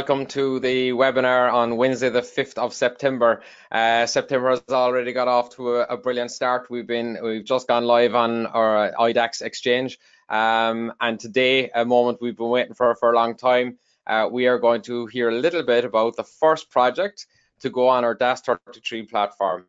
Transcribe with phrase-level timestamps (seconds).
[0.00, 3.42] Welcome to the webinar on Wednesday, the 5th of September.
[3.70, 6.68] Uh, September has already got off to a, a, brilliant start.
[6.70, 9.98] We've been, we've just gone live on our IDAX exchange.
[10.30, 14.46] Um, and today, a moment we've been waiting for for a long time, uh, we
[14.46, 17.26] are going to hear a little bit about the first project
[17.60, 19.66] to go on our DAS33 platform.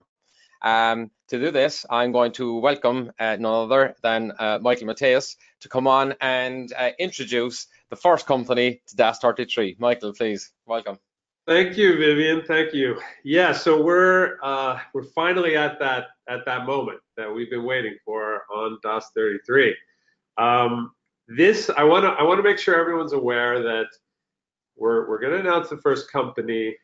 [0.62, 5.36] Um, to do this, I'm going to welcome uh, none other than uh, Michael Mathias
[5.60, 9.80] to come on and uh, introduce the first company to DAS33.
[9.80, 10.98] Michael, please, welcome.
[11.46, 12.44] Thank you, Vivian.
[12.44, 13.00] Thank you.
[13.24, 17.96] Yeah, so we're uh, we're finally at that at that moment that we've been waiting
[18.06, 19.74] for on DAS33.
[20.38, 20.94] Um,
[21.28, 23.88] this I want to I want to make sure everyone's aware that
[24.78, 26.76] we're we're going to announce the first company,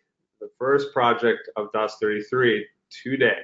[0.42, 2.64] the first project of DAS33
[3.04, 3.42] today.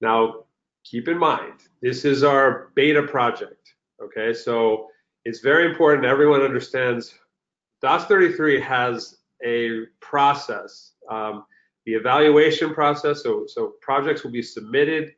[0.00, 0.44] Now,
[0.84, 3.74] keep in mind, this is our beta project.
[4.02, 4.88] Okay, so
[5.26, 7.12] it's very important everyone understands
[7.82, 11.44] DAS 33 has a process, um,
[11.84, 13.24] the evaluation process.
[13.24, 15.14] So, so projects will be submitted,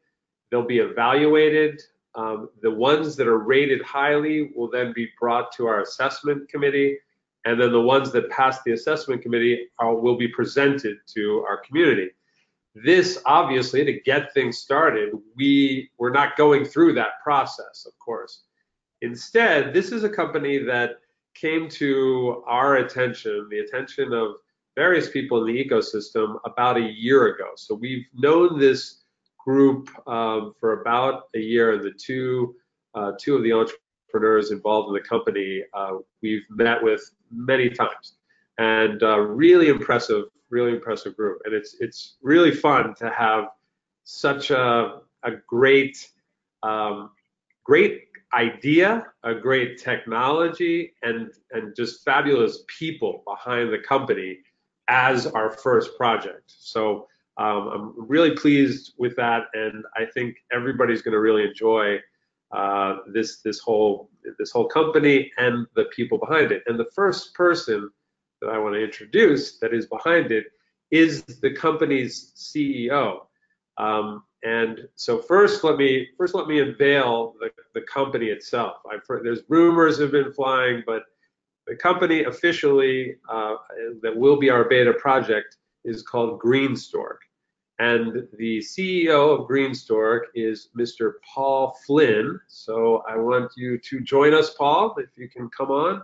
[0.51, 1.83] they'll be evaluated.
[2.15, 6.97] Um, the ones that are rated highly will then be brought to our assessment committee,
[7.45, 11.59] and then the ones that pass the assessment committee are, will be presented to our
[11.59, 12.09] community.
[12.75, 18.45] This obviously, to get things started, we we're not going through that process, of course.
[19.03, 20.99] Instead, this is a company that
[21.35, 24.37] came to our attention, the attention of
[24.75, 27.51] various people in the ecosystem about a year ago.
[27.57, 29.03] So we've known this
[29.45, 32.55] group um, for about a year, and the two
[32.95, 38.17] uh, two of the entrepreneurs involved in the company uh, we've met with many times,
[38.59, 41.41] and uh, really impressive, really impressive group.
[41.45, 43.47] And it's it's really fun to have
[44.05, 46.09] such a a great
[46.63, 47.11] um,
[47.65, 54.39] great idea, a great technology, and and just fabulous people behind the company
[54.89, 56.45] as our first project.
[56.47, 57.07] So
[57.37, 61.99] um, I'm really pleased with that, and I think everybody's going to really enjoy
[62.51, 66.63] uh, this this whole this whole company and the people behind it.
[66.67, 67.91] And the first person
[68.41, 70.47] that I want to introduce that is behind it
[70.91, 73.21] is the company's CEO.
[73.79, 78.79] Um, and so first, let me first let me unveil the, the company itself.
[78.91, 81.05] I've heard, there's rumors have been flying, but
[81.67, 83.57] the company officially uh,
[84.03, 87.19] that will be our beta project is called Greenstorc.
[87.81, 91.15] And the CEO of Greenstorc is Mr.
[91.23, 92.41] Paul Flynn.
[92.49, 96.03] So I want you to join us, Paul, if you can come on.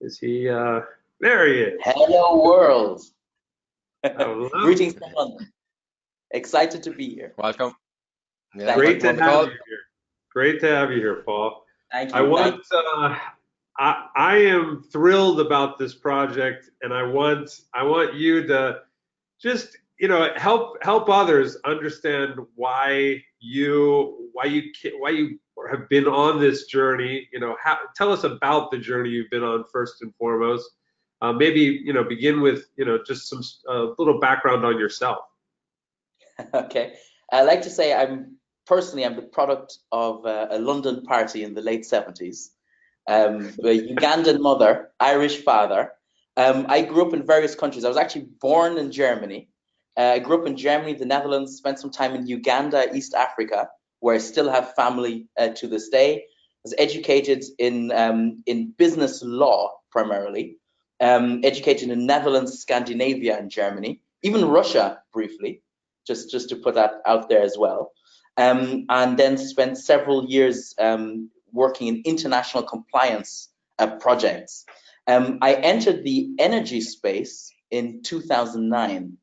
[0.00, 0.80] Is he, uh,
[1.20, 1.80] there he is.
[1.84, 3.02] Hello, world.
[4.62, 4.94] Greetings.
[6.32, 7.34] Excited to be here.
[7.38, 7.74] Welcome.
[8.54, 9.78] Yeah, Great to have you here.
[10.32, 11.64] Great to have you here, Paul.
[11.90, 12.16] Thank you.
[12.16, 12.62] I want.
[12.72, 13.16] Uh,
[13.78, 18.80] I, I am thrilled about this project, and I want I want you to
[19.40, 25.38] just you know help help others understand why you why you why you
[25.70, 27.28] have been on this journey.
[27.32, 30.70] You know, how, tell us about the journey you've been on first and foremost.
[31.20, 34.78] Uh, maybe you know begin with you know just some a uh, little background on
[34.78, 35.20] yourself.
[36.54, 36.94] okay.
[37.30, 41.54] I like to say I'm personally I'm the product of uh, a London party in
[41.54, 42.48] the late 70s.
[43.08, 45.92] Um, a Ugandan mother, Irish father.
[46.36, 47.84] Um, I grew up in various countries.
[47.84, 49.48] I was actually born in Germany.
[49.96, 53.68] Uh, I grew up in Germany, the Netherlands, spent some time in Uganda, East Africa,
[54.00, 56.18] where I still have family uh, to this day.
[56.18, 56.22] I
[56.64, 60.58] was educated in um, in business law primarily,
[61.00, 65.60] um, educated in the Netherlands, Scandinavia, and Germany, even Russia briefly
[66.06, 67.92] just just to put that out there as well.
[68.36, 74.64] Um, and then spent several years um, working in international compliance uh, projects.
[75.06, 79.18] Um, I entered the energy space in 2009,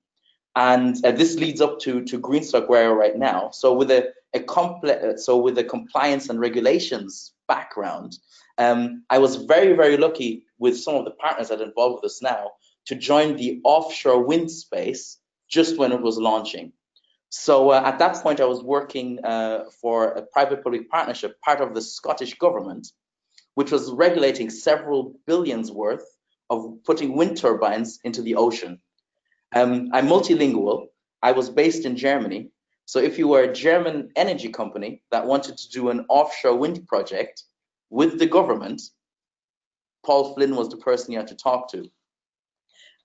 [0.56, 3.50] and uh, this leads up to to Greenstorc where I am right now.
[3.52, 8.18] So with a, a complex, so with a compliance and regulations background,
[8.58, 12.12] um, I was very very lucky with some of the partners that are involved with
[12.12, 12.52] us now
[12.86, 15.19] to join the offshore wind space
[15.50, 16.72] just when it was launching.
[17.30, 21.74] So uh, at that point, I was working uh, for a private-public partnership, part of
[21.76, 22.88] the Scottish government,
[23.56, 26.06] which was regulating several billions worth
[26.50, 28.80] of putting wind turbines into the ocean.
[29.54, 30.88] Um, I'm multilingual.
[31.22, 32.50] I was based in Germany.
[32.86, 36.88] So if you were a German energy company that wanted to do an offshore wind
[36.88, 37.44] project
[37.92, 38.82] with the government,
[40.04, 41.90] Paul Flynn was the person you had to talk to.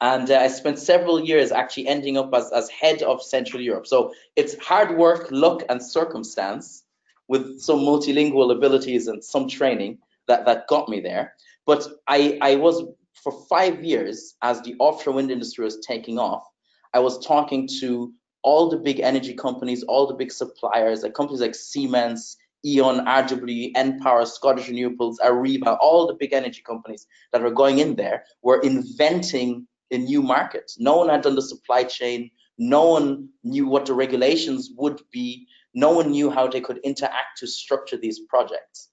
[0.05, 3.87] And uh, I spent several years actually ending up as, as head of Central Europe.
[3.87, 6.85] So it's hard work, luck, and circumstance
[7.27, 9.97] with some multilingual abilities and some training
[10.29, 11.33] that, that got me there.
[11.65, 12.85] But I, I was
[13.15, 16.45] for five years as the offshore wind industry was taking off.
[16.93, 18.13] I was talking to
[18.43, 22.37] all the big energy companies, all the big suppliers, like companies like Siemens,
[22.67, 27.97] E.ON, RWE, npower, Scottish Renewables, Areva, all the big energy companies that were going in
[27.97, 30.79] there were inventing a new markets.
[30.79, 32.31] No one had done the supply chain.
[32.59, 35.47] No one knew what the regulations would be.
[35.75, 38.91] No one knew how they could interact to structure these projects.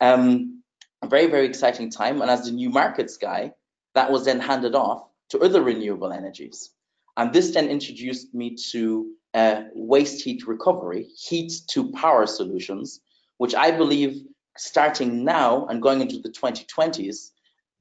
[0.00, 0.62] Um,
[1.02, 2.22] a very, very exciting time.
[2.22, 3.52] And as the new markets guy,
[3.94, 6.70] that was then handed off to other renewable energies.
[7.16, 13.00] And this then introduced me to uh, waste heat recovery, heat to power solutions,
[13.38, 14.22] which I believe
[14.56, 17.30] starting now and going into the 2020s,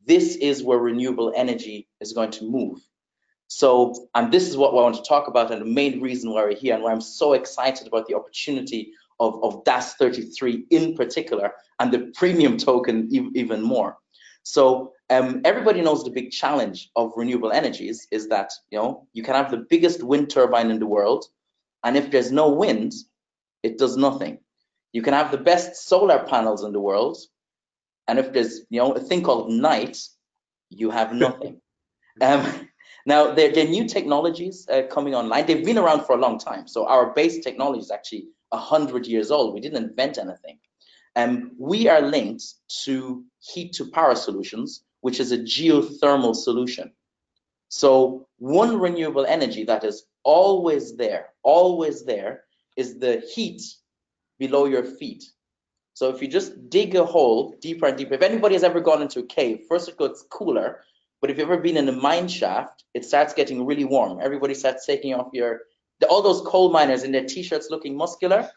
[0.05, 2.79] this is where renewable energy is going to move.
[3.47, 6.43] So, and this is what I want to talk about, and the main reason why
[6.43, 10.95] we're here, and why I'm so excited about the opportunity of, of DAS 33 in
[10.95, 13.97] particular, and the premium token even more.
[14.43, 19.21] So, um, everybody knows the big challenge of renewable energies is that you know you
[19.21, 21.25] can have the biggest wind turbine in the world,
[21.83, 22.93] and if there's no wind,
[23.61, 24.39] it does nothing.
[24.91, 27.17] You can have the best solar panels in the world,
[28.07, 29.97] and if there's you know a thing called night,
[30.69, 31.61] you have nothing.
[32.21, 32.69] um,
[33.05, 35.45] now there, there, are new technologies uh, coming online.
[35.45, 36.67] They've been around for a long time.
[36.67, 39.53] So our base technology is actually hundred years old.
[39.53, 40.59] We didn't invent anything.
[41.15, 42.43] Um, we are linked
[42.83, 46.91] to heat to power solutions, which is a geothermal solution.
[47.69, 52.43] So one renewable energy that is always there, always there,
[52.75, 53.61] is the heat
[54.39, 55.23] below your feet.
[55.95, 59.01] So if you just dig a hole deeper and deeper, if anybody has ever gone
[59.01, 60.81] into a cave, first it gets cooler,
[61.21, 64.19] but if you've ever been in a mine shaft, it starts getting really warm.
[64.21, 65.61] Everybody starts taking off your,
[66.09, 68.49] all those coal miners in their t-shirts looking muscular,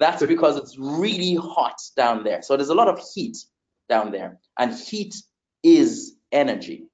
[0.00, 2.42] that's because it's really hot down there.
[2.42, 3.36] So there's a lot of heat
[3.88, 5.14] down there, and heat
[5.62, 6.88] is energy.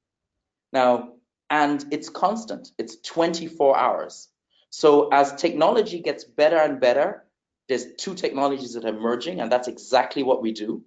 [0.74, 1.14] Now,
[1.48, 4.28] and it's constant, it's 24 hours.
[4.68, 7.25] So as technology gets better and better,
[7.68, 10.84] there's two technologies that are merging, and that's exactly what we do.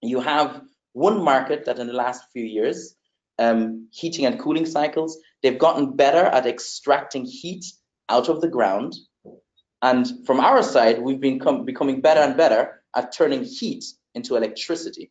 [0.00, 0.62] You have
[0.92, 2.94] one market that in the last few years,
[3.38, 7.64] um, heating and cooling cycles, they've gotten better at extracting heat
[8.08, 8.94] out of the ground.
[9.80, 13.84] And from our side, we've been becoming better and better at turning heat
[14.14, 15.10] into electricity.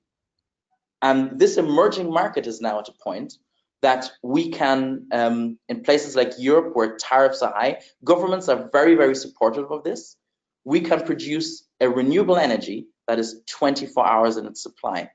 [1.02, 3.34] And this emerging market is now at a point
[3.82, 8.94] that we can, um, in places like Europe where tariffs are high, governments are very,
[8.94, 10.18] very supportive of this
[10.64, 15.10] we can produce a renewable energy that is 24 hours in its supply.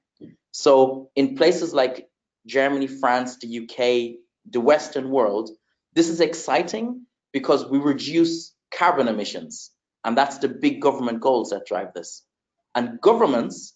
[0.50, 2.08] So in places like
[2.46, 4.18] Germany, France, the UK,
[4.50, 5.50] the Western world,
[5.94, 9.70] this is exciting because we reduce carbon emissions.
[10.04, 12.22] And that's the big government goals that drive this.
[12.74, 13.74] And governments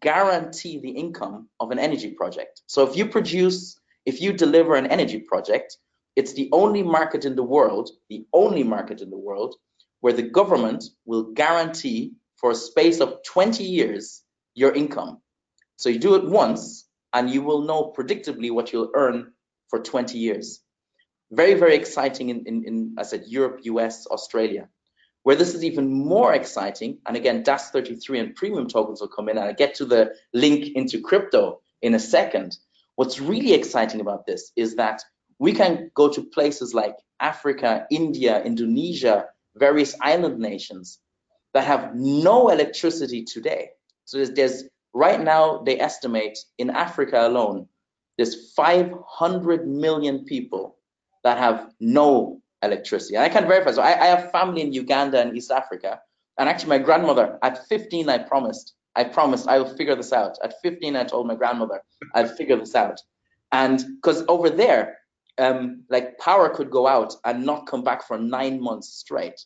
[0.00, 2.62] guarantee the income of an energy project.
[2.66, 5.76] So if you produce, if you deliver an energy project,
[6.16, 9.54] it's the only market in the world, the only market in the world
[10.02, 14.22] where the government will guarantee for a space of 20 years
[14.54, 15.22] your income.
[15.76, 19.32] So you do it once and you will know predictably what you'll earn
[19.68, 20.60] for 20 years.
[21.30, 24.68] Very, very exciting in, in, in I said, Europe, US, Australia.
[25.22, 29.28] Where this is even more exciting, and again, DAS 33 and premium tokens will come
[29.28, 32.56] in, and I get to the link into crypto in a second.
[32.96, 35.00] What's really exciting about this is that
[35.38, 40.98] we can go to places like Africa, India, Indonesia, various island nations
[41.54, 43.70] that have no electricity today.
[44.04, 47.68] So there's, there's right now they estimate in Africa alone
[48.16, 50.76] there's 500 million people
[51.24, 53.16] that have no electricity.
[53.16, 53.72] And I can verify.
[53.72, 56.00] So I, I have family in Uganda and East Africa,
[56.38, 60.36] and actually my grandmother at 15 I promised I promised I will figure this out.
[60.44, 61.80] At 15 I told my grandmother
[62.14, 63.00] I'd figure this out,
[63.50, 64.98] and because over there
[65.38, 69.40] um, like power could go out and not come back for nine months straight.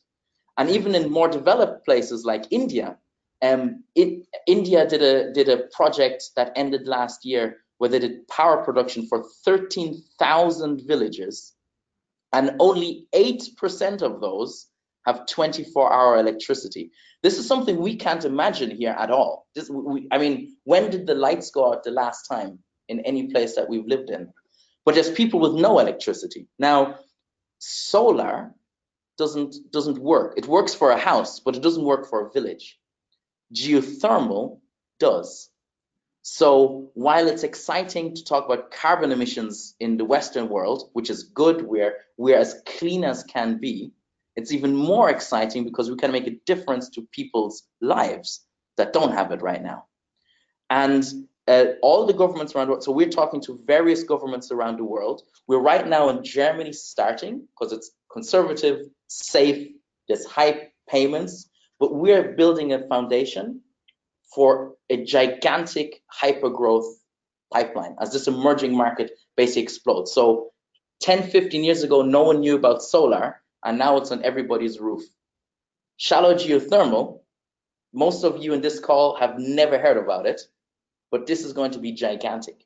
[0.59, 2.97] And even in more developed places like India,
[3.43, 8.27] um, it, India did a did a project that ended last year where they did
[8.29, 11.55] power production for 13,000 villages,
[12.33, 14.67] and only 8% of those
[15.05, 16.91] have 24-hour electricity.
[17.23, 19.47] This is something we can't imagine here at all.
[19.55, 23.29] This, we, I mean, when did the lights go out the last time in any
[23.29, 24.33] place that we've lived in?
[24.87, 26.47] But there's people with no electricity.
[26.59, 27.01] Now,
[27.59, 28.55] solar
[29.19, 30.35] doesn't doesn't work.
[30.39, 32.79] It works for a house, but it doesn't work for a village.
[33.53, 34.61] Geothermal
[34.99, 35.51] does.
[36.23, 41.25] So while it's exciting to talk about carbon emissions in the Western world, which is
[41.25, 43.93] good, we're we're as clean as can be,
[44.37, 48.45] it's even more exciting because we can make a difference to people's lives
[48.77, 49.87] that don't have it right now.
[50.71, 51.05] And
[51.49, 52.85] uh, all the governments around the world.
[52.85, 55.23] So we're talking to various governments around the world.
[55.47, 59.69] We're right now in Germany starting because it's conservative, safe,
[60.09, 61.49] there's high payments,
[61.79, 63.61] but we're building a foundation
[64.35, 66.87] for a gigantic hyper growth
[67.53, 70.13] pipeline as this emerging market basically explodes.
[70.13, 70.51] So
[71.01, 75.03] 10, 15 years ago, no one knew about solar, and now it's on everybody's roof.
[75.97, 77.21] Shallow geothermal,
[77.93, 80.41] most of you in this call have never heard about it,
[81.11, 82.65] but this is going to be gigantic.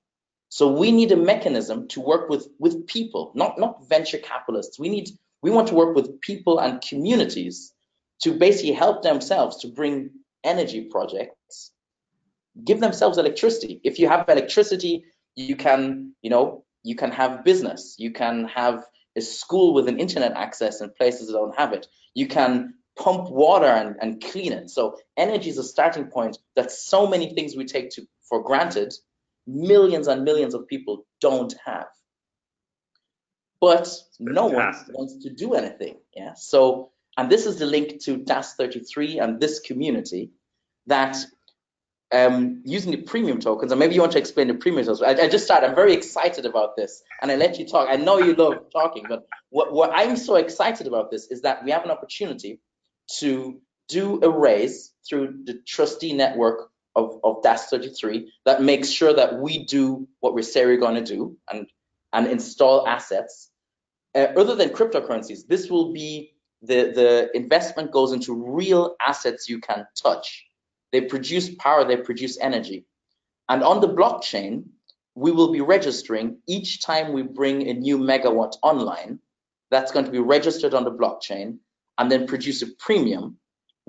[0.49, 4.79] So we need a mechanism to work with, with people, not, not venture capitalists.
[4.79, 5.11] We need
[5.43, 7.73] we want to work with people and communities
[8.23, 10.11] to basically help themselves to bring
[10.45, 11.71] energy projects,
[12.63, 13.81] give themselves electricity.
[13.83, 15.05] If you have electricity,
[15.37, 18.85] you can, you know, you can have business, you can have
[19.17, 21.87] a school with an internet access in places that don't have it.
[22.15, 24.71] You can pump water and, and clean it.
[24.71, 28.95] So energy is a starting point that so many things we take to for granted,
[29.47, 31.89] millions and millions of people don't have.
[33.61, 35.97] But no one wants to do anything.
[36.17, 36.33] Yeah.
[36.35, 40.31] So, and this is the link to DAS 33 and this community
[40.87, 41.19] that
[42.13, 45.03] um, using the premium tokens, and maybe you want to explain the premium tokens.
[45.03, 45.69] I, I, just started.
[45.69, 47.89] I'm very excited about this, and I let you talk.
[47.89, 51.65] I know you love talking, but what, what I'm so excited about this is that
[51.65, 52.61] we have an opportunity
[53.19, 59.15] to do a raise through the trustee network of, of DAS 33 that makes sure
[59.15, 61.67] that we do what we say we're going to do and
[62.13, 63.51] and install assets.
[64.15, 69.61] Uh, other than cryptocurrencies, this will be the the investment goes into real assets you
[69.61, 70.45] can touch
[70.93, 72.87] they produce power, they produce energy.
[73.49, 74.65] And on the blockchain,
[75.15, 79.21] we will be registering each time we bring a new megawatt online,
[79.71, 81.59] that's going to be registered on the blockchain
[81.99, 83.37] and then produce a premium,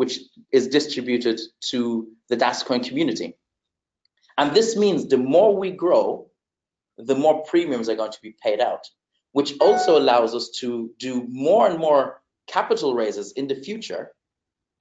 [0.02, 0.20] which
[0.52, 1.40] is distributed
[1.72, 3.38] to the Dascoin community.
[4.36, 6.32] And this means the more we grow,
[6.98, 8.88] the more premiums are going to be paid out,
[9.32, 14.12] which also allows us to do more and more capital raises in the future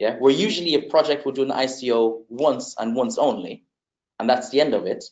[0.00, 3.64] yeah, where usually a project will do an ICO once and once only,
[4.18, 5.04] and that's the end of it.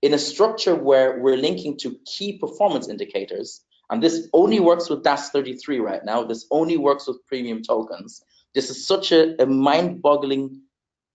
[0.00, 5.02] In a structure where we're linking to key performance indicators, and this only works with
[5.02, 8.22] DAS33 right now, this only works with premium tokens.
[8.58, 10.62] This is such a, a mind-boggling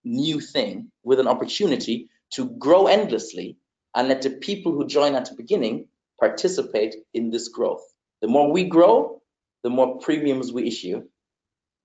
[0.05, 3.57] new thing with an opportunity to grow endlessly
[3.93, 7.83] and let the people who join at the beginning participate in this growth.
[8.21, 9.21] The more we grow,
[9.61, 11.03] the more premiums we issue,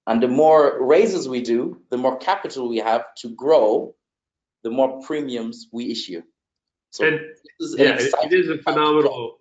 [0.07, 3.97] and the more raises we do, the more capital we have to grow,
[4.63, 6.23] the more premiums we issue.
[6.91, 7.21] So and,
[7.77, 9.41] yeah, it is a phenomenal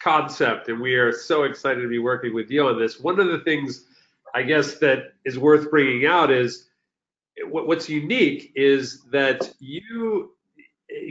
[0.00, 3.00] concept, and we are so excited to be working with you on this.
[3.00, 3.84] One of the things
[4.36, 6.68] I guess that is worth bringing out is
[7.44, 10.32] what's unique is that you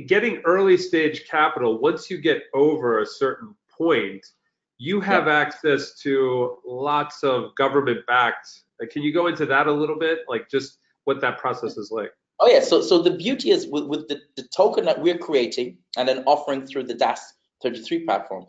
[0.08, 4.26] getting early stage capital once you get over a certain point
[4.78, 5.40] you have yeah.
[5.40, 10.50] access to lots of government backed can you go into that a little bit, like
[10.50, 12.12] just what that process is like?
[12.40, 15.78] Oh yeah, so so the beauty is with, with the, the token that we're creating
[15.98, 18.46] and then offering through the DAS 33 platform,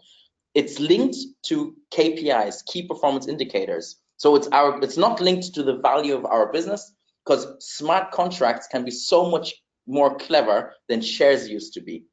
[0.54, 1.16] it's linked
[1.46, 3.96] to KPIs, key performance indicators.
[4.16, 6.92] So it's our it's not linked to the value of our business
[7.24, 9.54] because smart contracts can be so much
[9.86, 12.04] more clever than shares used to be.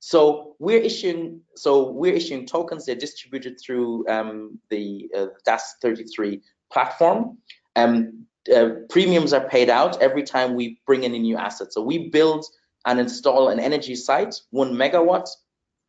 [0.00, 2.86] So we're issuing so we're issuing tokens.
[2.86, 6.42] They're distributed through um, the uh, DAS 33
[6.72, 7.38] platform.
[7.76, 11.72] Um, uh, premiums are paid out every time we bring in a new asset.
[11.72, 12.44] So we build
[12.84, 15.28] and install an energy site, one megawatt,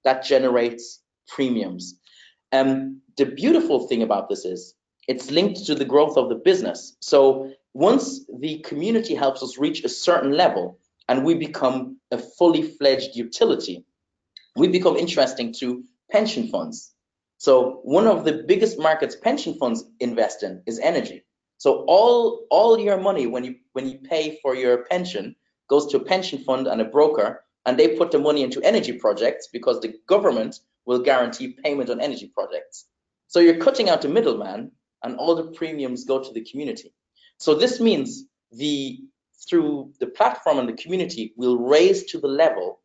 [0.05, 1.99] that generates premiums.
[2.51, 4.75] Um, the beautiful thing about this is
[5.07, 6.95] it's linked to the growth of the business.
[6.99, 12.63] So once the community helps us reach a certain level and we become a fully
[12.63, 13.85] fledged utility,
[14.55, 16.93] we become interesting to pension funds.
[17.37, 21.23] So one of the biggest markets pension funds invest in is energy.
[21.57, 25.35] So all all your money when you when you pay for your pension
[25.69, 28.93] goes to a pension fund and a broker, and they put the money into energy
[28.93, 32.85] projects because the government will guarantee payment on energy projects.
[33.27, 34.71] So you're cutting out the middleman,
[35.05, 36.91] and all the premiums go to the community.
[37.37, 38.99] So this means the
[39.47, 42.81] through the platform and the community will raise to the level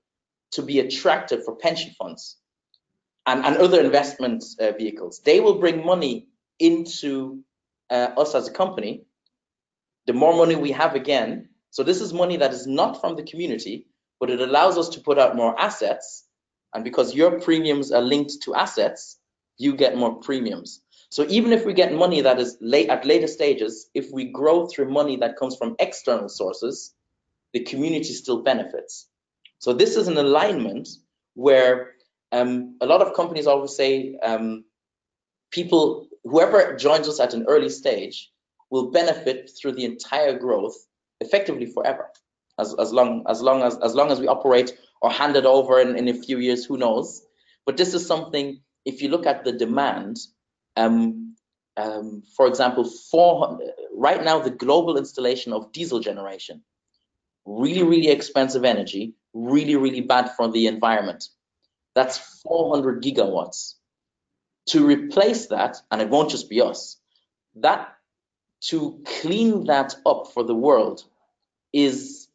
[0.52, 2.36] to be attractive for pension funds
[3.26, 5.20] and, and other investment uh, vehicles.
[5.24, 7.42] They will bring money into
[7.88, 9.04] uh, us as a company.
[10.06, 13.22] The more money we have again, so this is money that is not from the
[13.22, 13.86] community,
[14.18, 16.24] but it allows us to put out more assets.
[16.74, 19.18] And because your premiums are linked to assets,
[19.56, 20.82] you get more premiums.
[21.10, 24.66] So even if we get money that is late at later stages, if we grow
[24.66, 26.94] through money that comes from external sources,
[27.52, 29.08] the community still benefits.
[29.58, 30.88] So this is an alignment
[31.34, 31.92] where
[32.32, 34.64] um, a lot of companies always say um,
[35.50, 38.30] people, whoever joins us at an early stage
[38.70, 40.76] will benefit through the entire growth
[41.20, 42.08] effectively forever.
[42.58, 45.80] As, as long as long as as long as we operate or hand it over
[45.80, 47.22] in, in a few years, who knows?
[47.64, 50.18] But this is something, if you look at the demand,
[50.76, 51.36] um,
[51.76, 56.62] um, for example, 400, right now the global installation of diesel generation,
[57.44, 61.28] really, really expensive energy, really, really bad for the environment.
[61.94, 63.74] That's 400 gigawatts.
[64.68, 66.98] To replace that, and it won't just be us,
[67.56, 67.94] that
[68.60, 71.02] to clean that up for the world
[71.72, 72.28] is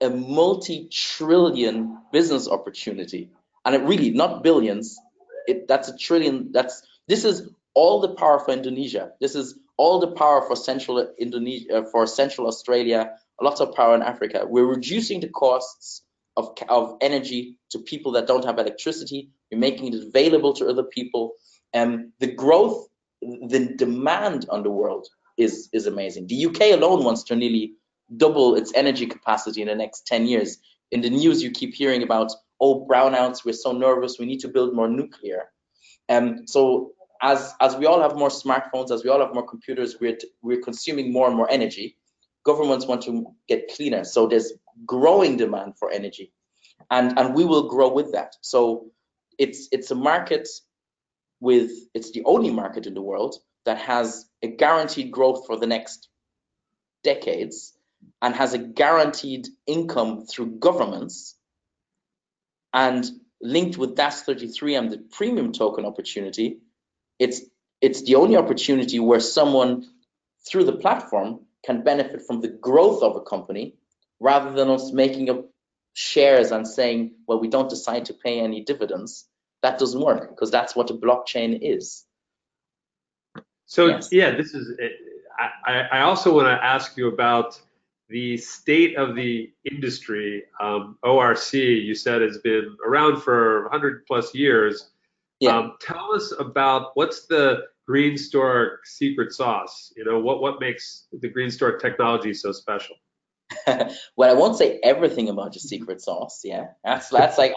[0.00, 3.30] a multi-trillion business opportunity
[3.64, 4.98] and it really not billions
[5.46, 9.12] it, that's a trillion that's this is all the power for indonesia.
[9.20, 13.94] This is all the power for central indonesia uh, for central australia lots of power
[13.94, 14.44] in africa.
[14.46, 16.02] We're reducing the costs
[16.36, 19.30] of, of energy to people that don't have electricity.
[19.50, 21.34] We're making it available to other people.
[21.72, 22.88] And um, the growth
[23.20, 25.06] the demand on the world
[25.36, 26.26] is is amazing.
[26.26, 27.74] The uk alone wants to nearly
[28.16, 30.58] double its energy capacity in the next 10 years.
[30.90, 34.48] In the news, you keep hearing about, oh, brownouts, we're so nervous, we need to
[34.48, 35.50] build more nuclear.
[36.08, 36.92] Um, so
[37.22, 40.60] as, as we all have more smartphones, as we all have more computers, we're, we're
[40.60, 41.96] consuming more and more energy.
[42.44, 44.04] Governments want to get cleaner.
[44.04, 44.52] So there's
[44.84, 46.32] growing demand for energy.
[46.90, 48.36] And, and we will grow with that.
[48.42, 48.90] So
[49.38, 50.48] it's, it's a market
[51.40, 55.66] with, it's the only market in the world that has a guaranteed growth for the
[55.66, 56.08] next
[57.02, 57.72] decades
[58.20, 61.36] and has a guaranteed income through governments
[62.74, 63.06] and
[63.44, 66.58] linked with DAS 33 and the premium token opportunity,
[67.18, 67.42] it's
[67.80, 69.86] it's the only opportunity where someone
[70.48, 73.74] through the platform can benefit from the growth of a company
[74.18, 75.44] rather than us making up
[75.92, 79.26] shares and saying, well, we don't decide to pay any dividends.
[79.62, 82.04] That doesn't work because that's what a blockchain is.
[83.66, 84.08] So yes.
[84.12, 84.78] yeah, this is.
[85.66, 87.60] I, I also want to ask you about
[88.08, 94.34] the state of the industry, um, ORC, you said has been around for 100 plus
[94.34, 94.90] years.
[95.40, 95.58] Yeah.
[95.58, 99.92] Um, tell us about what's the Greenstorc secret sauce?
[99.96, 102.96] You know, what, what makes the Greenstorc technology so special?
[104.16, 106.40] well, I won't say everything about the secret sauce.
[106.44, 107.54] Yeah, that's that's like,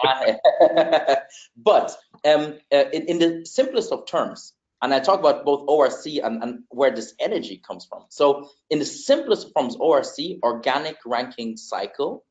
[1.56, 6.06] but um, uh, in, in the simplest of terms, and I talk about both ORC
[6.22, 8.04] and, and where this energy comes from.
[8.10, 12.24] So in the simplest forms, ORC, organic Rankine cycle,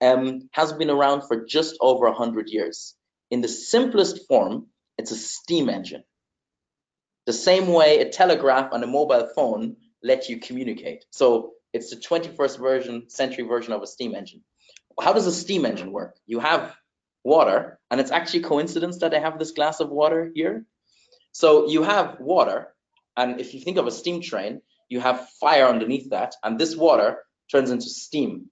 [0.00, 2.94] um, has been around for just over 100 years.
[3.30, 4.66] In the simplest form,
[4.98, 6.02] it's a steam engine.
[7.26, 11.04] The same way a telegraph and a mobile phone let you communicate.
[11.10, 14.42] So it's the 21st version, century version of a steam engine.
[15.00, 16.16] How does a steam engine work?
[16.26, 16.74] You have
[17.22, 20.66] water, and it's actually coincidence that I have this glass of water here
[21.32, 22.74] so you have water,
[23.16, 26.76] and if you think of a steam train, you have fire underneath that, and this
[26.76, 28.50] water turns into steam.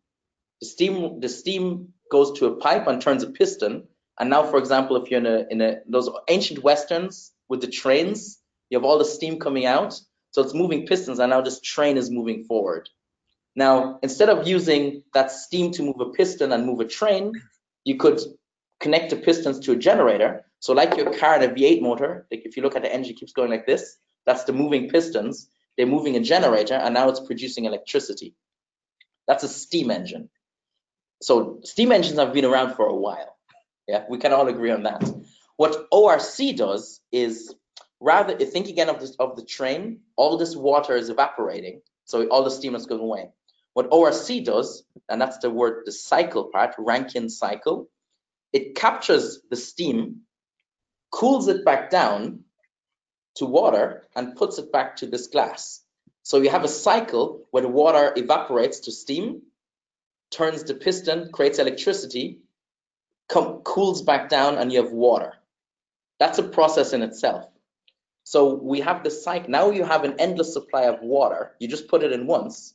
[0.60, 3.86] The steam, the steam goes to a pipe and turns a piston.
[4.18, 7.66] And now, for example, if you're in a in a those ancient westerns with the
[7.66, 8.38] trains,
[8.68, 9.98] you have all the steam coming out,
[10.32, 12.88] so it's moving pistons, and now this train is moving forward.
[13.56, 17.32] Now, instead of using that steam to move a piston and move a train,
[17.84, 18.20] you could
[18.78, 22.42] connect the pistons to a generator so like your car in a V8 motor, like
[22.44, 23.96] if you look at the engine keeps going like this,
[24.26, 25.48] that's the moving pistons.
[25.76, 28.34] They're moving a generator and now it's producing electricity.
[29.26, 30.28] That's a steam engine.
[31.22, 33.36] So steam engines have been around for a while.
[33.88, 35.02] Yeah, we can all agree on that.
[35.56, 37.54] What ORC does is
[37.98, 42.44] rather think again of this of the train, all this water is evaporating, so all
[42.44, 43.30] the steam is going away.
[43.74, 47.88] What ORC does, and that's the word, the cycle part, Rankine cycle,
[48.52, 50.22] it captures the steam
[51.10, 52.44] cools it back down
[53.36, 55.82] to water and puts it back to this glass.
[56.22, 59.42] So you have a cycle where the water evaporates to steam,
[60.30, 62.40] turns the piston, creates electricity,
[63.28, 65.34] cools back down, and you have water.
[66.18, 67.46] That's a process in itself.
[68.24, 69.50] So we have the cycle.
[69.50, 71.52] Now you have an endless supply of water.
[71.58, 72.74] You just put it in once,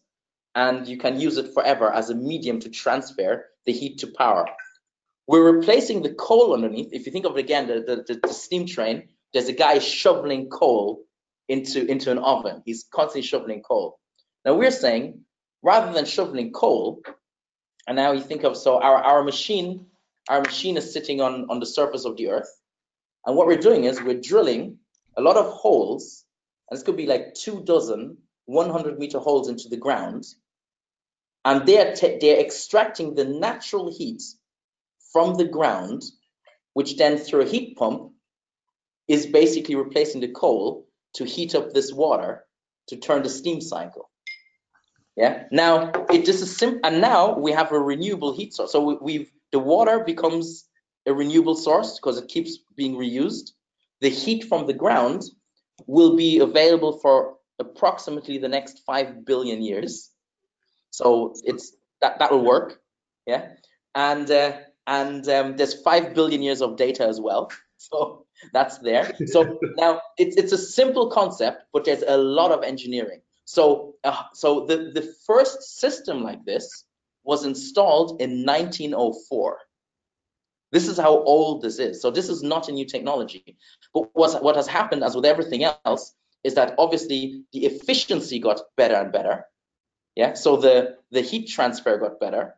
[0.54, 4.48] and you can use it forever as a medium to transfer the heat to power.
[5.28, 6.90] We're replacing the coal underneath.
[6.92, 10.50] If you think of it again, the, the, the, steam train, there's a guy shoveling
[10.50, 11.04] coal
[11.48, 12.62] into, into an oven.
[12.66, 14.00] He's constantly shoveling coal.
[14.44, 15.22] Now we're saying,
[15.64, 17.02] rather than shoveling coal,
[17.88, 19.88] and now you think of, so our, our machine,
[20.30, 22.50] our machine is sitting on, on the surface of the earth.
[23.26, 24.78] And what we're doing is we're drilling
[25.18, 26.24] a lot of holes,
[26.70, 30.26] and this could be like two dozen 100 meter holes into the ground.
[31.44, 34.22] And they're, they're extracting the natural heat
[35.16, 36.04] from the ground,
[36.74, 38.12] which then through a heat pump
[39.08, 42.44] is basically replacing the coal to heat up this water
[42.90, 44.10] to turn the steam cycle.
[45.16, 45.46] Yeah.
[45.52, 48.74] Now it just is simple, and now we have a renewable heat source.
[48.74, 50.66] So we, we've the water becomes
[51.06, 53.52] a renewable source because it keeps being reused.
[54.02, 55.24] The heat from the ground
[55.88, 60.12] will be available for approximately the next five billion years.
[60.92, 62.82] So it's that that will work.
[63.26, 63.44] Yeah.
[63.96, 67.52] And uh, and um, there's five billion years of data as well.
[67.78, 69.16] So that's there.
[69.28, 73.22] So now it's it's a simple concept, but there's a lot of engineering.
[73.46, 76.84] So uh, so the the first system like this
[77.24, 79.60] was installed in 1904.
[80.72, 82.02] This is how old this is.
[82.02, 83.58] So this is not a new technology.
[83.94, 88.62] But what what has happened, as with everything else, is that obviously the efficiency got
[88.78, 89.46] better and better.
[90.16, 90.34] Yeah.
[90.34, 92.56] So the the heat transfer got better,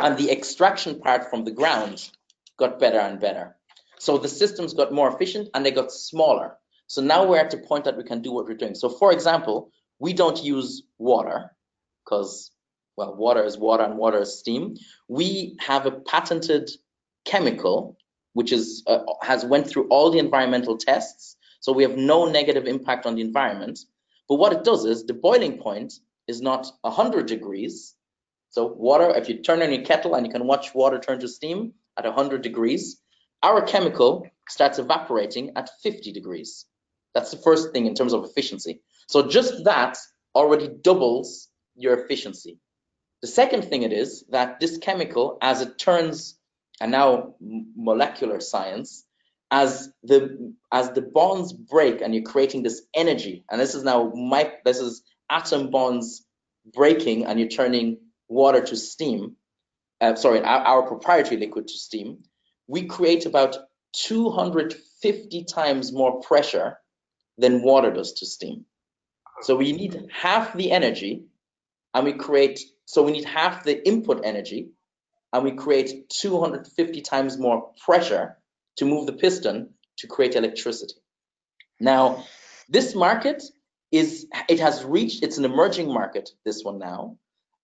[0.00, 2.10] and the extraction part from the ground
[2.58, 3.56] got better and better.
[3.98, 6.56] So the systems got more efficient and they got smaller.
[6.86, 8.74] So now we're at the point that we can do what we're doing.
[8.74, 11.54] So for example, we don't use water
[12.04, 12.50] because,
[12.96, 14.76] well, water is water and water is steam.
[15.08, 16.70] We have a patented
[17.24, 17.96] chemical
[18.32, 21.36] which is uh, has went through all the environmental tests.
[21.60, 23.80] So we have no negative impact on the environment.
[24.28, 25.92] But what it does is the boiling point
[26.26, 27.94] is not 100 degrees.
[28.50, 31.28] So water, if you turn on your kettle and you can watch water turn to
[31.28, 33.00] steam at 100 degrees,
[33.42, 36.66] our chemical starts evaporating at 50 degrees.
[37.14, 38.82] That's the first thing in terms of efficiency.
[39.08, 39.98] So just that
[40.34, 42.58] already doubles your efficiency.
[43.22, 46.36] The second thing it is that this chemical, as it turns,
[46.80, 49.04] and now molecular science,
[49.50, 54.10] as the as the bonds break and you're creating this energy, and this is now
[54.14, 56.24] my this is atom bonds
[56.72, 57.98] breaking and you're turning
[58.30, 59.36] water to steam.
[60.00, 62.22] Uh, sorry, our, our proprietary liquid to steam
[62.70, 63.56] we create about
[63.94, 66.78] 250 times more pressure
[67.36, 68.64] than water does to steam.
[69.42, 71.24] So we need half the energy
[71.92, 74.68] and we create, so we need half the input energy
[75.32, 78.38] and we create 250 times more pressure
[78.76, 80.94] to move the piston to create electricity.
[81.80, 82.24] Now,
[82.68, 83.42] this market
[83.90, 87.16] is, it has reached, it's an emerging market, this one now.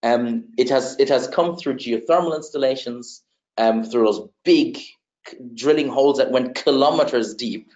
[0.02, 3.22] Um, it has it has come through geothermal installations,
[3.56, 4.78] um, through those big
[5.54, 7.70] drilling holes that went kilometers deep.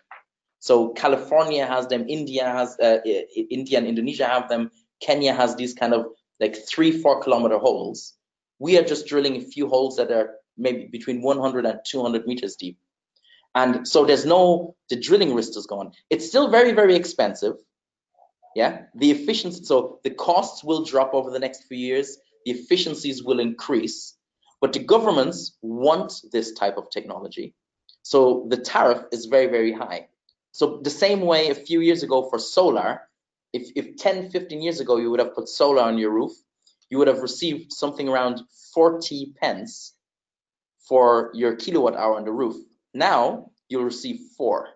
[0.60, 5.74] So California has them, India has, uh, India and Indonesia have them, Kenya has these
[5.74, 6.06] kind of
[6.38, 8.14] like three, four kilometer holes.
[8.58, 12.56] We are just drilling a few holes that are maybe between 100 and 200 meters
[12.56, 12.78] deep.
[13.54, 15.92] And so there's no, the drilling risk is gone.
[16.10, 17.54] It's still very, very expensive.
[18.54, 22.18] Yeah, the efficiency, so the costs will drop over the next few years.
[22.44, 24.16] The efficiencies will increase.
[24.60, 27.54] But the governments want this type of technology.
[28.02, 30.08] So the tariff is very, very high.
[30.52, 33.02] So the same way a few years ago for solar,
[33.52, 36.32] if, if 10, 15 years ago you would have put solar on your roof,
[36.88, 38.42] you would have received something around
[38.74, 39.94] 40 pence
[40.88, 42.56] for your kilowatt hour on the roof.
[42.92, 44.68] Now you'll receive four.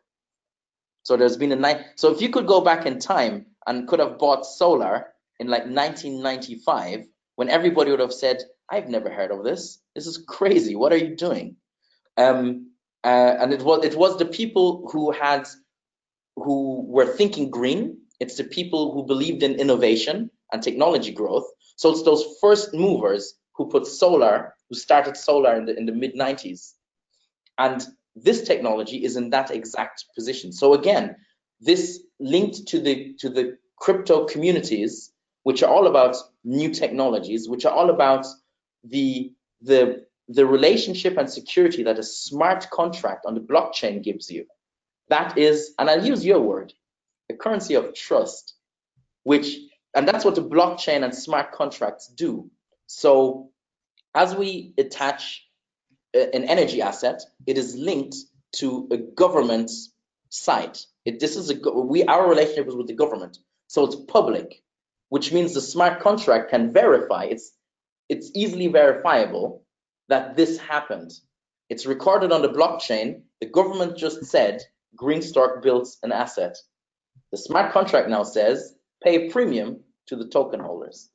[1.03, 1.85] So there's been a night.
[1.97, 5.63] So if you could go back in time and could have bought solar in like
[5.63, 9.81] 1995, when everybody would have said, I've never heard of this.
[9.95, 10.75] This is crazy.
[10.75, 11.57] What are you doing?
[12.17, 12.71] Um,
[13.03, 15.47] uh, and it was it was the people who had
[16.37, 17.99] who were thinking green.
[18.21, 21.45] It's the people who believed in innovation and technology growth.
[21.77, 25.93] So it's those first movers who put solar, who started solar in the in the
[25.93, 26.73] mid 90s.
[27.59, 27.85] And
[28.17, 30.53] this technology is in that exact position.
[30.53, 31.17] So again,
[31.61, 37.65] this linked to the to the crypto communities, which are all about new technologies, which
[37.65, 38.27] are all about
[38.85, 44.47] the the the relationship and security that a smart contract on the blockchain gives you.
[45.09, 46.73] That is and i'll use your word
[47.29, 48.55] the currency of trust
[49.23, 49.57] which
[49.95, 52.51] and that's what the blockchain and smart contracts do.
[52.87, 53.51] So
[54.15, 55.47] as we attach
[56.15, 58.17] uh, an energy asset it is linked
[58.57, 59.71] to a government
[60.29, 64.63] site it, this is a we our relationship is with the government so it's public
[65.09, 67.53] which means the smart contract can verify it's
[68.09, 69.65] it's easily verifiable
[70.09, 71.13] that this happened.
[71.69, 73.23] It's recorded on the blockchain.
[73.41, 74.63] The government just said
[74.97, 76.57] Greenstorc built an asset.
[77.31, 81.11] The smart contract now says pay a premium to the token holders.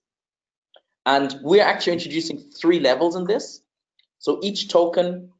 [1.05, 3.61] And we're actually introducing three levels in this.
[4.19, 5.31] So each token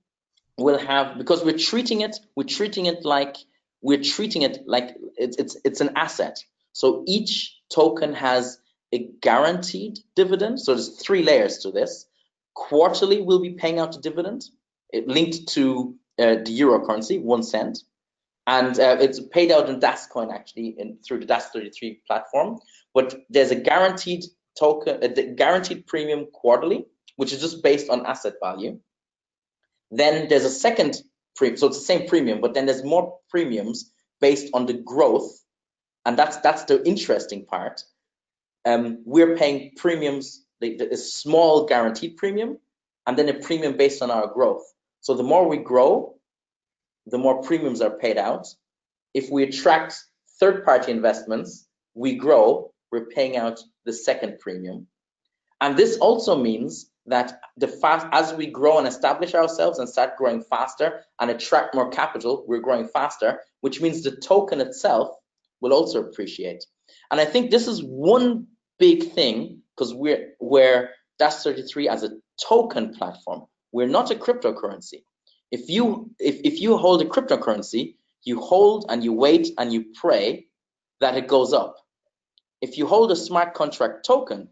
[0.58, 3.36] will have, because we're treating it, we're treating it like,
[3.82, 6.38] we're treating it like it's, it's, it's an asset.
[6.74, 8.60] So each token has
[8.94, 10.60] a guaranteed dividend.
[10.60, 12.06] So there's three layers to this.
[12.54, 14.46] Quarterly, we'll be paying out a dividend.
[14.92, 17.80] it linked to uh, the euro currency, one cent,
[18.48, 22.60] and uh, it's paid out in Dascoin actually in, through the DAS33 platform.
[22.94, 24.24] But there's a guaranteed
[24.60, 28.80] token, a guaranteed premium quarterly, which is just based on asset value.
[29.92, 31.02] Then there's a second
[31.40, 35.30] so it's the same premium, but then there's more premiums based on the growth,
[36.06, 37.84] and that's that's the interesting part.
[38.66, 42.60] Um, we're paying premiums, a small guaranteed premium,
[43.08, 44.64] and then a premium based on our growth.
[45.02, 46.16] So the more we grow,
[47.08, 48.48] the more premiums are paid out.
[49.14, 50.04] If we attract
[50.40, 54.88] third-party investments, we grow, we're paying out the second premium.
[55.62, 60.18] And this also means that the fast as we grow and establish ourselves and start
[60.18, 65.10] growing faster and attract more capital, we're growing faster, which means the token itself
[65.62, 66.66] will also appreciate.
[67.12, 68.48] And I think this is one
[68.80, 73.46] big thing because we're where DAS 33 as a token platform.
[73.72, 75.04] We're not a cryptocurrency.
[75.52, 79.86] If you if, if you hold a cryptocurrency, you hold and you wait and you
[79.96, 80.48] pray
[81.02, 81.76] that it goes up.
[82.62, 84.50] If you hold a smart contract token,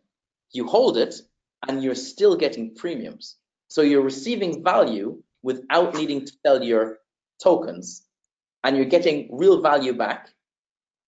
[0.53, 1.15] you hold it
[1.67, 3.35] and you're still getting premiums.
[3.67, 6.99] So you're receiving value without needing to sell your
[7.43, 8.03] tokens
[8.63, 10.29] and you're getting real value back.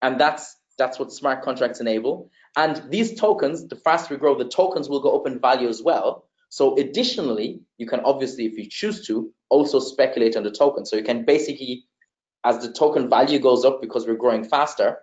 [0.03, 2.31] And that's that's what smart contracts enable.
[2.57, 5.83] And these tokens, the faster we grow, the tokens will go up in value as
[5.83, 6.29] well.
[6.51, 10.87] So additionally, you can obviously, if you choose to, also speculate on the token.
[10.87, 11.85] So you can basically,
[12.45, 14.99] as the token value goes up because we're growing faster,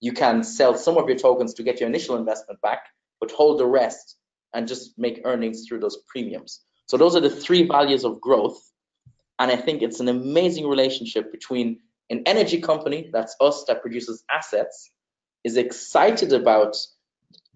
[0.00, 2.86] you can sell some of your tokens to get your initial investment back,
[3.20, 4.16] but hold the rest
[4.54, 6.60] and just make earnings through those premiums.
[6.86, 8.60] So those are the three values of growth.
[9.38, 11.78] And I think it's an amazing relationship between
[12.10, 14.90] an energy company, that's us, that produces assets,
[15.44, 16.76] is excited about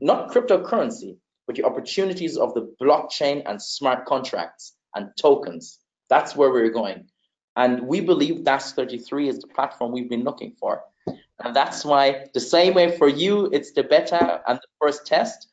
[0.01, 5.79] not cryptocurrency, but the opportunities of the blockchain and smart contracts and tokens.
[6.09, 7.09] That's where we're going.
[7.57, 10.83] And we believe DAS 33 is the platform we've been looking for.
[11.07, 15.49] And that's why the same way for you, it's the beta and the first test.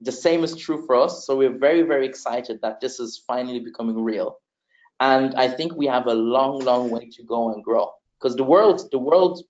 [0.00, 1.26] The same is true for us.
[1.26, 4.38] So we're very, very excited that this is finally becoming real.
[5.00, 8.44] And I think we have a long, long way to go and grow because the
[8.44, 9.42] world, the world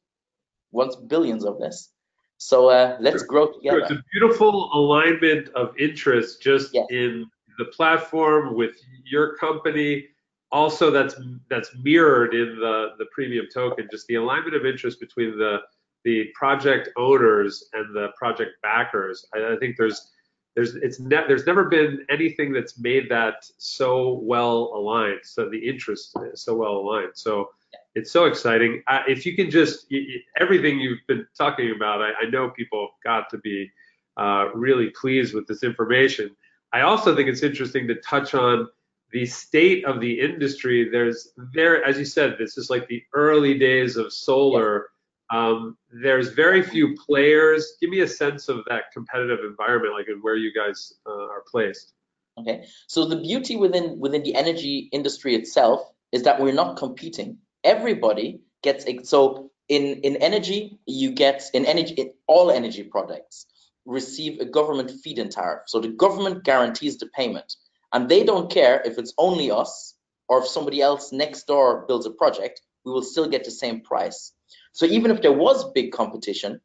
[0.72, 1.90] wants billions of this.
[2.38, 3.26] So uh, let's sure.
[3.26, 3.78] grow together.
[3.78, 3.82] Sure.
[3.82, 6.86] It's a beautiful alignment of interest just yes.
[6.90, 7.26] in
[7.58, 10.08] the platform with your company.
[10.50, 11.14] Also, that's
[11.48, 13.88] that's mirrored in the the premium token.
[13.90, 15.58] Just the alignment of interest between the
[16.04, 19.24] the project owners and the project backers.
[19.34, 20.12] I, I think there's
[20.54, 25.20] there's it's ne- there's never been anything that's made that so well aligned.
[25.24, 27.12] So the interest is so well aligned.
[27.14, 27.50] So
[27.94, 28.82] it's so exciting.
[28.86, 29.92] Uh, if you can just
[30.40, 33.70] everything you've been talking about, I, I know people got to be
[34.16, 36.34] uh, really pleased with this information.
[36.72, 38.68] I also think it's interesting to touch on
[39.12, 40.88] the state of the industry.
[40.88, 44.88] There's there, as you said, this is like the early days of solar.
[45.30, 47.76] Um, there's very few players.
[47.80, 51.92] Give me a sense of that competitive environment, like where you guys uh, are placed.
[52.36, 57.38] Okay, so the beauty within within the energy industry itself is that we're not competing
[57.64, 63.46] everybody gets so in in energy you get in energy in all energy products
[63.86, 67.56] receive a government feed-in tariff so the government guarantees the payment
[67.92, 69.94] and they don't care if it's only us
[70.28, 73.80] or if somebody else next door builds a project we will still get the same
[73.80, 74.32] price
[74.72, 76.60] so even if there was big competition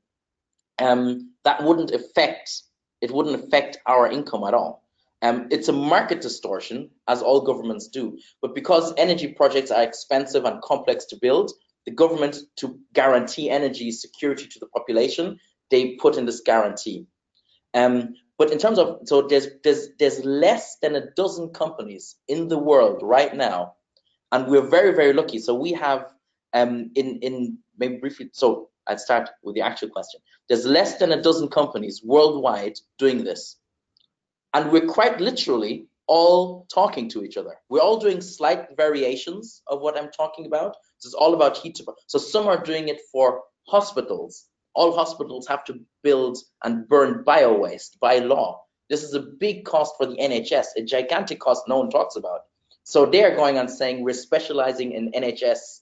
[0.79, 2.63] um, that wouldn't affect
[3.01, 4.83] it wouldn't affect our income at all
[5.21, 8.17] um, it's a market distortion, as all governments do.
[8.41, 11.51] But because energy projects are expensive and complex to build,
[11.85, 15.39] the government, to guarantee energy security to the population,
[15.71, 17.05] they put in this guarantee.
[17.73, 22.47] Um, but in terms of, so there's, there's, there's less than a dozen companies in
[22.47, 23.73] the world right now,
[24.31, 25.39] and we're very, very lucky.
[25.39, 26.05] So we have,
[26.53, 30.21] um, in, in maybe briefly, so I'd start with the actual question.
[30.47, 33.57] There's less than a dozen companies worldwide doing this.
[34.53, 37.55] And we're quite literally all talking to each other.
[37.69, 40.75] We're all doing slight variations of what I'm talking about.
[40.97, 41.79] So it's all about heat.
[42.07, 44.45] So some are doing it for hospitals.
[44.73, 48.63] All hospitals have to build and burn bio waste by law.
[48.89, 52.41] This is a big cost for the NHS, a gigantic cost no one talks about.
[52.83, 55.81] So they're going on saying we're specializing in NHS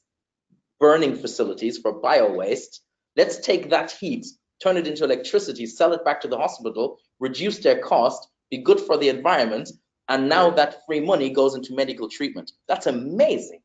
[0.80, 2.82] burning facilities for bio waste.
[3.16, 4.26] Let's take that heat,
[4.62, 8.80] turn it into electricity, sell it back to the hospital, reduce their cost, be good
[8.80, 9.70] for the environment,
[10.10, 12.52] and now that free money goes into medical treatment.
[12.68, 13.62] That's amazing.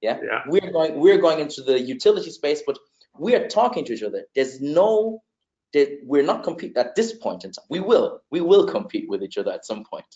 [0.00, 0.18] Yeah?
[0.22, 0.42] yeah.
[0.46, 2.78] We're going we're going into the utility space, but
[3.18, 4.24] we are talking to each other.
[4.34, 5.22] There's no
[5.74, 7.64] that we're not compete at this point in time.
[7.68, 8.20] We will.
[8.30, 10.06] We will compete with each other at some point.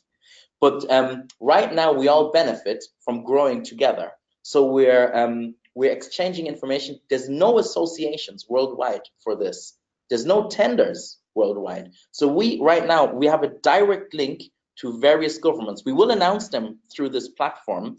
[0.60, 4.12] But um, right now, we all benefit from growing together.
[4.42, 7.00] So we're um, we're exchanging information.
[7.08, 9.74] There's no associations worldwide for this.
[10.10, 11.92] There's no tenders worldwide.
[12.10, 14.42] So we right now we have a direct link
[14.80, 15.82] to various governments.
[15.84, 17.98] We will announce them through this platform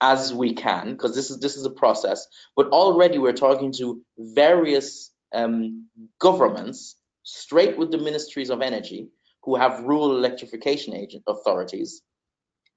[0.00, 2.26] as we can because this is this is a process.
[2.56, 5.86] But already we're talking to various um,
[6.18, 9.08] governments straight with the ministries of energy
[9.44, 12.02] who have rural electrification agent authorities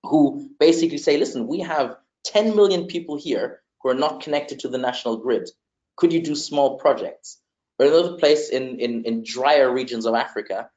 [0.04, 1.95] who basically say, listen, we have
[2.26, 5.50] 10 million people here who are not connected to the national grid.
[5.98, 7.39] Could you do small projects?
[7.78, 10.69] Or another place in, in, in drier regions of Africa,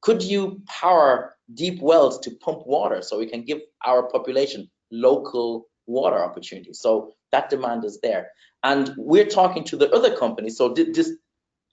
[0.00, 5.66] could you power deep wells to pump water so we can give our population local
[5.86, 6.80] water opportunities?
[6.80, 8.30] So that demand is there.
[8.62, 10.56] And we're talking to the other companies.
[10.56, 11.10] So this,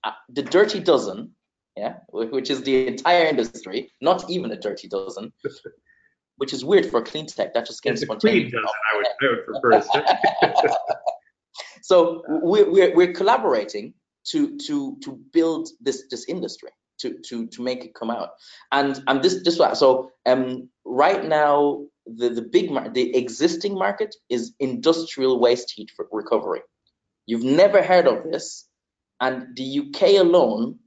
[0.03, 1.31] uh, the dirty dozen,
[1.77, 5.31] yeah, which is the entire industry, not even a dirty dozen,
[6.41, 7.53] which is weird for clean tech.
[7.53, 8.57] That just came it's spontaneously.
[8.57, 9.83] I would, I would prefer
[11.83, 13.93] so we're, we're, we're collaborating
[14.31, 18.29] to to to build this this industry to to to make it come out
[18.71, 24.53] and and this this so um right now the the big the existing market is
[24.59, 26.61] industrial waste heat recovery
[27.27, 28.67] you've never heard of this
[29.19, 30.79] and the uk alone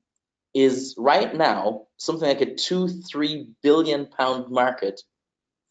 [0.53, 5.01] is right now something like a two three billion pound market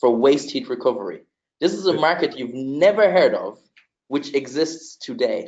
[0.04, 1.22] for waste heat recovery
[1.62, 3.58] this is a market you've never heard of
[4.10, 5.48] which exists today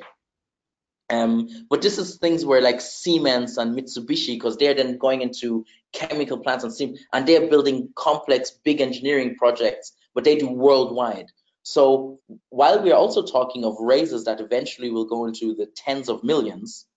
[1.10, 5.66] um, but this is things where like Siemens and Mitsubishi, because they're then going into
[5.94, 11.28] chemical plants and steam, and they're building complex, big engineering projects, but they do worldwide.
[11.62, 16.24] So while we're also talking of raises that eventually will go into the tens of
[16.24, 16.88] millions,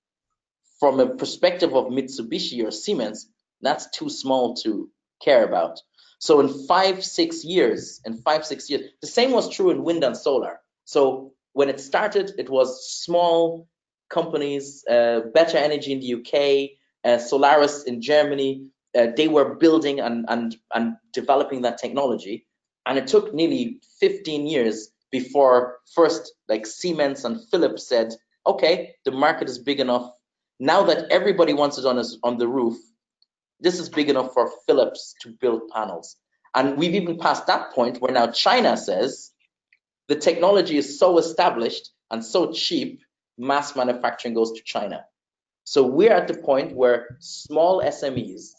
[0.80, 3.28] from a perspective of Mitsubishi or Siemens,
[3.60, 4.90] that's too small to
[5.20, 5.80] care about.
[6.18, 10.04] So in five, six years, in five, six years, the same was true in wind
[10.04, 10.60] and solar.
[10.84, 13.68] So when it started, it was small,
[14.08, 16.70] companies, uh, Better Energy in the UK,
[17.04, 22.46] uh, Solaris in Germany, uh, they were building and, and, and developing that technology.
[22.86, 28.14] And it took nearly 15 years before first like Siemens and Philips said,
[28.46, 30.10] okay, the market is big enough.
[30.58, 32.76] Now that everybody wants it on, his, on the roof,
[33.60, 36.16] this is big enough for Philips to build panels.
[36.54, 39.32] And we've even passed that point where now China says
[40.08, 43.00] the technology is so established and so cheap
[43.36, 45.04] mass manufacturing goes to China.
[45.64, 48.52] So we're at the point where small SMEs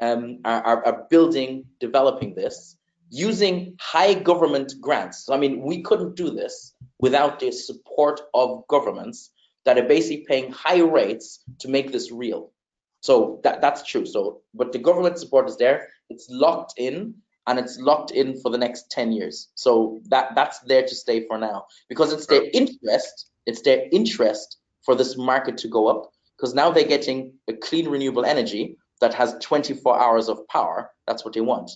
[0.00, 2.76] um, are, are, are, building, developing this
[3.10, 5.24] using high government grants.
[5.24, 9.30] So, I mean, we couldn't do this without the support of governments
[9.64, 12.50] that are basically paying high rates to make this real.
[13.00, 14.06] So that, that's true.
[14.06, 15.88] So, but the government support is there.
[16.10, 17.14] It's locked in
[17.46, 19.48] and it's locked in for the next 10 years.
[19.54, 24.58] So that that's there to stay for now because it's their interest it's their interest
[24.84, 29.14] for this market to go up because now they're getting a clean renewable energy that
[29.14, 30.90] has 24 hours of power.
[31.06, 31.70] That's what they want.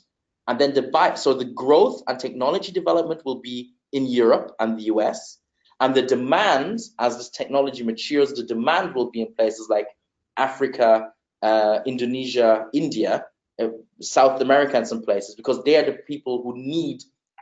[0.47, 4.79] And then the buy, so the growth and technology development will be in Europe and
[4.79, 5.39] the US.
[5.81, 9.87] And the demand, as this technology matures, the demand will be in places like
[10.47, 13.13] Africa, uh, Indonesia, India,
[13.61, 13.69] uh,
[14.01, 16.99] South America, and some places, because they are the people who need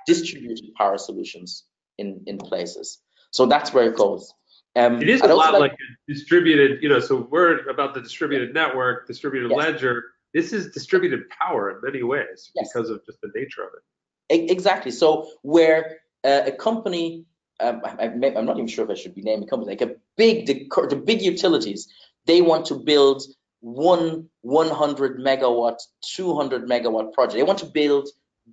[0.06, 1.64] distributed power solutions
[1.98, 2.98] in, in places.
[3.30, 4.34] So that's where it goes.
[4.76, 8.00] Um, it is a lot like, like, a distributed, you know, so we're about the
[8.00, 9.58] distributed network, distributed yes.
[9.58, 10.04] ledger.
[10.32, 12.70] This is distributed power in many ways yes.
[12.72, 14.50] because of just the nature of it.
[14.50, 14.92] Exactly.
[14.92, 17.24] So where uh, a company,
[17.58, 20.46] um, I, am not even sure if I should be naming companies, like a big,
[20.46, 21.88] the, the big utilities,
[22.26, 23.22] they want to build
[23.60, 25.78] one 100 megawatt,
[26.14, 27.36] 200 megawatt project.
[27.36, 28.08] They want to build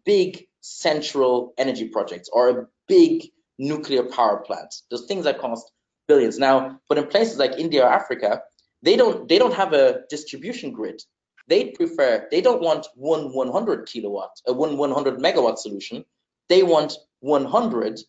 [0.05, 4.74] big central energy projects or a big nuclear power plant.
[4.91, 5.72] Those things that cost
[6.07, 6.38] billions.
[6.38, 8.41] Now, but in places like India or Africa,
[8.82, 11.01] they don't they don't have a distribution grid.
[11.47, 16.05] They prefer they don't want one 100 kilowatt, a one 100 megawatt solution.
[16.49, 17.99] They want 100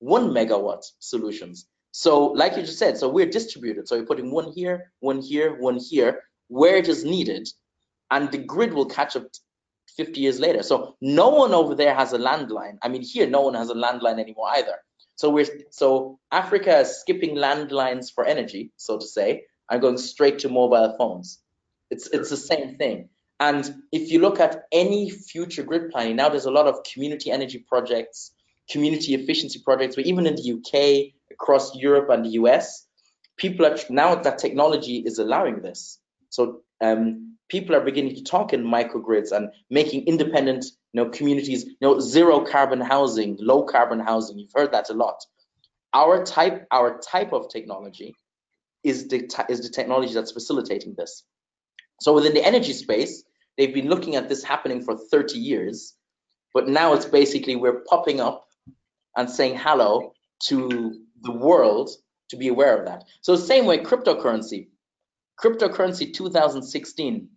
[0.00, 1.66] one megawatt solutions.
[1.92, 3.88] So, like you just said, so we're distributed.
[3.88, 7.48] So we're putting one here, one here, one here, where it is needed,
[8.10, 9.24] and the grid will catch up
[9.96, 10.62] 50 years later.
[10.62, 12.78] So no one over there has a landline.
[12.82, 14.76] I mean, here no one has a landline anymore either.
[15.16, 20.38] So we're so Africa is skipping landlines for energy, so to say, and going straight
[20.40, 21.40] to mobile phones.
[21.90, 23.10] It's it's the same thing.
[23.38, 27.30] And if you look at any future grid planning, now there's a lot of community
[27.30, 28.32] energy projects,
[28.70, 32.86] community efficiency projects, but even in the UK, across Europe and the US,
[33.36, 35.98] people are now that technology is allowing this.
[36.28, 41.64] So um, people are beginning to talk in microgrids and making independent you know, communities,
[41.64, 44.38] you know, zero carbon housing, low carbon housing.
[44.38, 45.24] You've heard that a lot.
[45.92, 48.14] Our type, our type of technology
[48.82, 51.24] is the is the technology that's facilitating this.
[52.00, 53.24] So within the energy space,
[53.56, 55.94] they've been looking at this happening for 30 years,
[56.54, 58.46] but now it's basically we're popping up
[59.16, 60.12] and saying hello
[60.44, 61.90] to the world
[62.30, 63.04] to be aware of that.
[63.20, 64.68] So same way cryptocurrency,
[65.42, 67.28] cryptocurrency 2016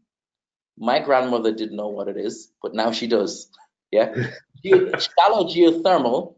[0.77, 3.49] my grandmother didn't know what it is, but now she does.
[3.91, 4.13] Yeah.
[4.65, 6.35] Shallow geothermal,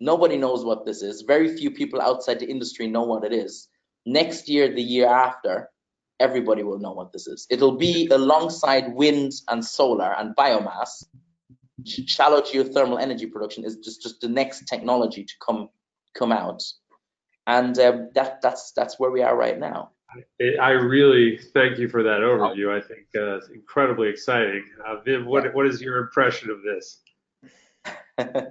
[0.00, 1.22] nobody knows what this is.
[1.22, 3.68] Very few people outside the industry know what it is.
[4.06, 5.70] Next year, the year after,
[6.18, 7.46] everybody will know what this is.
[7.50, 11.04] It'll be alongside wind and solar and biomass.
[11.84, 15.68] Shallow geothermal energy production is just, just the next technology to come
[16.18, 16.62] come out,
[17.46, 19.90] and uh, that that's that's where we are right now.
[20.60, 22.74] I really thank you for that overview.
[22.74, 24.64] I think uh, it's incredibly exciting.
[24.86, 27.00] Uh, Viv, what what is your impression of this?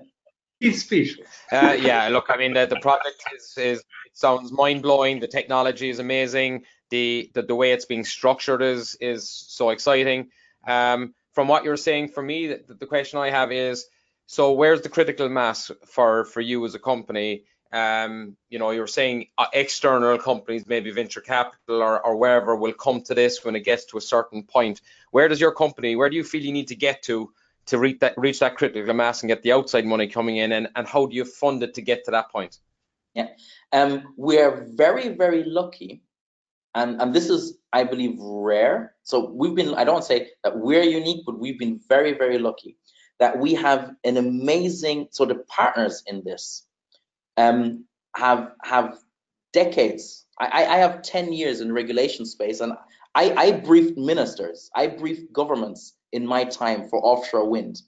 [0.59, 1.27] He's speechless.
[1.51, 5.19] Uh, yeah, look, I mean, the, the project is, is sounds mind blowing.
[5.19, 6.63] The technology is amazing.
[6.89, 10.29] The, the the way it's being structured is is so exciting.
[10.65, 13.85] Um, from what you're saying, for me, the, the question I have is,
[14.25, 17.43] so where's the critical mass for for you as a company?
[17.71, 22.73] Um, you know, you're saying uh, external companies, maybe venture capital or, or wherever, will
[22.73, 24.81] come to this when it gets to a certain point.
[25.11, 27.31] Where does your company, where do you feel you need to get to
[27.67, 30.69] to reach that reach that critical mass and get the outside money coming in, and,
[30.75, 32.57] and how do you fund it to get to that point?
[33.13, 33.27] Yeah,
[33.71, 36.03] um, we're very very lucky,
[36.73, 38.95] and and this is I believe rare.
[39.03, 42.77] So we've been I don't say that we're unique, but we've been very very lucky
[43.19, 46.66] that we have an amazing sort of partners in this
[47.37, 47.85] um,
[48.15, 48.97] have have
[49.53, 50.25] decades.
[50.39, 52.73] I, I have 10 years in regulation space, and
[53.15, 57.81] I, I briefed ministers, I briefed governments in my time for offshore wind.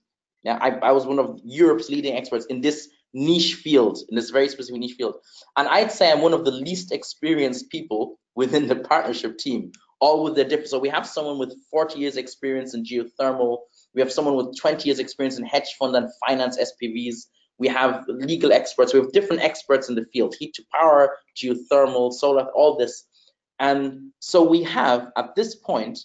[0.43, 4.29] Yeah, I, I was one of Europe's leading experts in this niche field, in this
[4.29, 5.15] very specific niche field.
[5.57, 10.23] And I'd say I'm one of the least experienced people within the partnership team, all
[10.23, 10.69] with their different.
[10.69, 13.59] So we have someone with 40 years experience in geothermal.
[13.93, 17.25] We have someone with 20 years experience in hedge fund and finance SPVs
[17.59, 22.11] we have legal experts, we have different experts in the field, heat to power, geothermal,
[22.11, 23.03] solar, all this.
[23.59, 25.99] And so we have, at this point,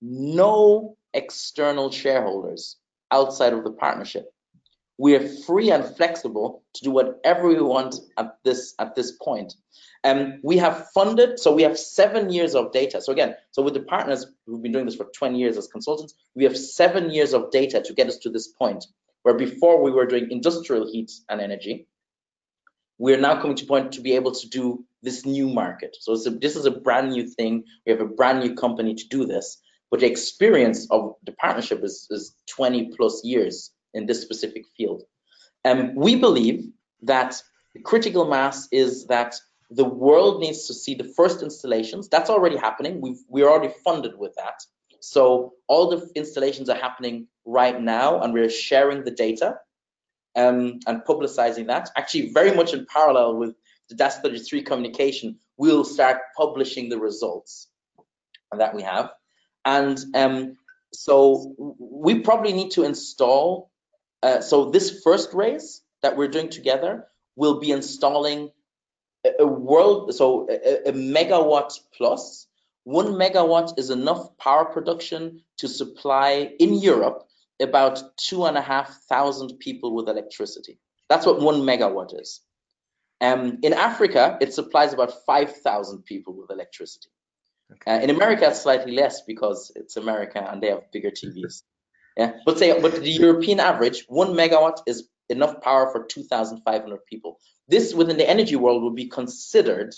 [0.00, 2.76] no external shareholders
[3.12, 4.28] outside of the partnership.
[4.98, 9.54] We are free and flexible to do whatever we want at this at this point.
[10.04, 13.00] And we have funded, so we have seven years of data.
[13.00, 16.14] So again, so with the partners who've been doing this for 20 years as consultants,
[16.34, 18.84] we have seven years of data to get us to this point
[19.22, 21.86] where before we were doing industrial heat and energy,
[22.98, 25.96] we are now coming to point to be able to do this new market.
[26.00, 27.64] So a, this is a brand new thing.
[27.84, 29.60] We have a brand new company to do this,
[29.90, 35.02] but the experience of the partnership is, is 20 plus years in this specific field.
[35.64, 36.68] And um, we believe
[37.02, 37.40] that
[37.74, 39.34] the critical mass is that
[39.70, 42.08] the world needs to see the first installations.
[42.08, 43.00] That's already happening.
[43.00, 44.62] We've, we're already funded with that.
[45.00, 49.56] So all the installations are happening right now, and we're sharing the data
[50.36, 51.90] um, and publicizing that.
[51.96, 53.54] Actually, very much in parallel with
[53.88, 57.68] the DAS 33 communication, we'll start publishing the results
[58.56, 59.10] that we have.
[59.64, 60.56] And um,
[60.92, 63.70] so we probably need to install.
[64.22, 68.50] Uh, so this first race that we're doing together will be installing
[69.38, 72.46] a, world, so a, a megawatt plus
[72.84, 77.28] one megawatt is enough power production to supply in Europe
[77.62, 80.78] about two and a half thousand people with electricity.
[81.08, 82.40] That's what one megawatt is.
[83.20, 87.08] Um, in Africa, it supplies about 5,000 people with electricity.
[87.74, 87.96] Okay.
[87.96, 91.62] Uh, in America, it's slightly less because it's America and they have bigger TVs.
[92.16, 97.38] yeah, but say, but the European average, one megawatt is enough power for 2,500 people.
[97.68, 99.94] This within the energy world would be considered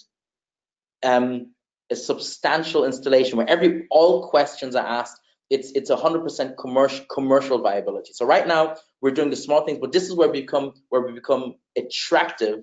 [1.03, 1.53] um,
[1.91, 5.21] a substantial installation where every all questions are asked.
[5.55, 8.13] It's it's 100% commercial commercial viability.
[8.13, 8.63] So right now
[9.01, 12.57] we're doing the small things, but this is where we become where we become attractive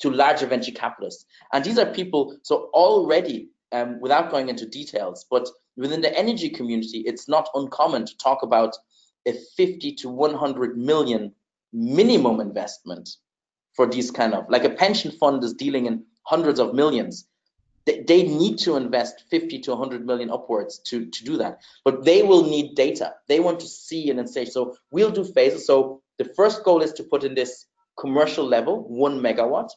[0.00, 1.24] to larger venture capitalists.
[1.52, 2.36] And these are people.
[2.42, 8.04] So already, um, without going into details, but within the energy community, it's not uncommon
[8.06, 8.76] to talk about
[9.26, 11.32] a 50 to 100 million
[11.72, 13.08] minimum investment
[13.74, 17.26] for these kind of like a pension fund is dealing in hundreds of millions
[17.86, 21.60] they, need to invest 50 to 100 million upwards to, to do that.
[21.84, 23.14] But they will need data.
[23.28, 25.66] They want to see and then say, so we'll do phases.
[25.66, 27.66] So the first goal is to put in this
[27.98, 29.70] commercial level, one megawatt.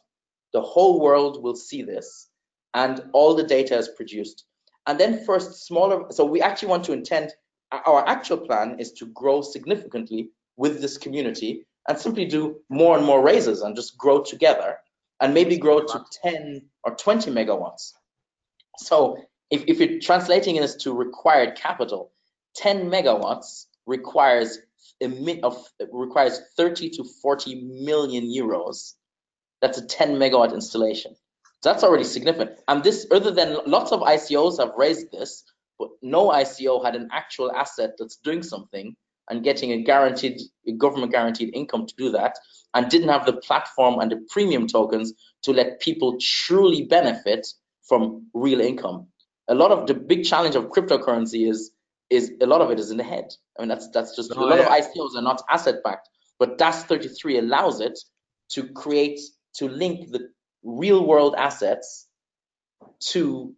[0.52, 2.28] The whole world will see this
[2.74, 4.44] and all the data is produced.
[4.86, 7.32] And then first smaller, so we actually want to intend,
[7.72, 13.04] our actual plan is to grow significantly with this community and simply do more and
[13.04, 14.78] more raises and just grow together
[15.20, 17.92] and maybe grow to 10 or 20 megawatts.
[18.78, 19.18] So
[19.50, 22.12] if, if you're translating this to required capital,
[22.56, 24.58] 10 megawatts requires
[25.00, 28.94] a of requires 30 to 40 million euros.
[29.60, 31.14] That's a 10 megawatt installation.
[31.62, 32.58] That's already significant.
[32.68, 35.44] And this, other than lots of ICOs have raised this,
[35.78, 38.94] but no ICO had an actual asset that's doing something
[39.28, 42.38] and getting a guaranteed a government guaranteed income to do that
[42.74, 45.12] and didn't have the platform and the premium tokens
[45.42, 47.46] to let people truly benefit
[47.88, 49.06] from real income
[49.48, 51.70] a lot of the big challenge of cryptocurrency is
[52.10, 53.28] is a lot of it is in the head
[53.58, 54.66] i mean that's that's just oh, a lot yeah.
[54.66, 56.08] of icos are not asset backed
[56.38, 57.98] but das 33 allows it
[58.50, 59.20] to create
[59.54, 60.28] to link the
[60.62, 62.06] real world assets
[63.00, 63.54] to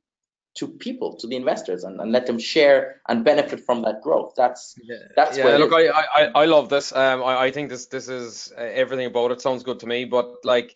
[0.56, 4.34] to people, to the investors, and, and let them share and benefit from that growth.
[4.36, 4.74] That's
[5.14, 5.56] that's yeah.
[5.56, 6.92] Look, I, I I love this.
[6.92, 10.06] Um, I, I think this this is uh, everything about it sounds good to me.
[10.06, 10.74] But like,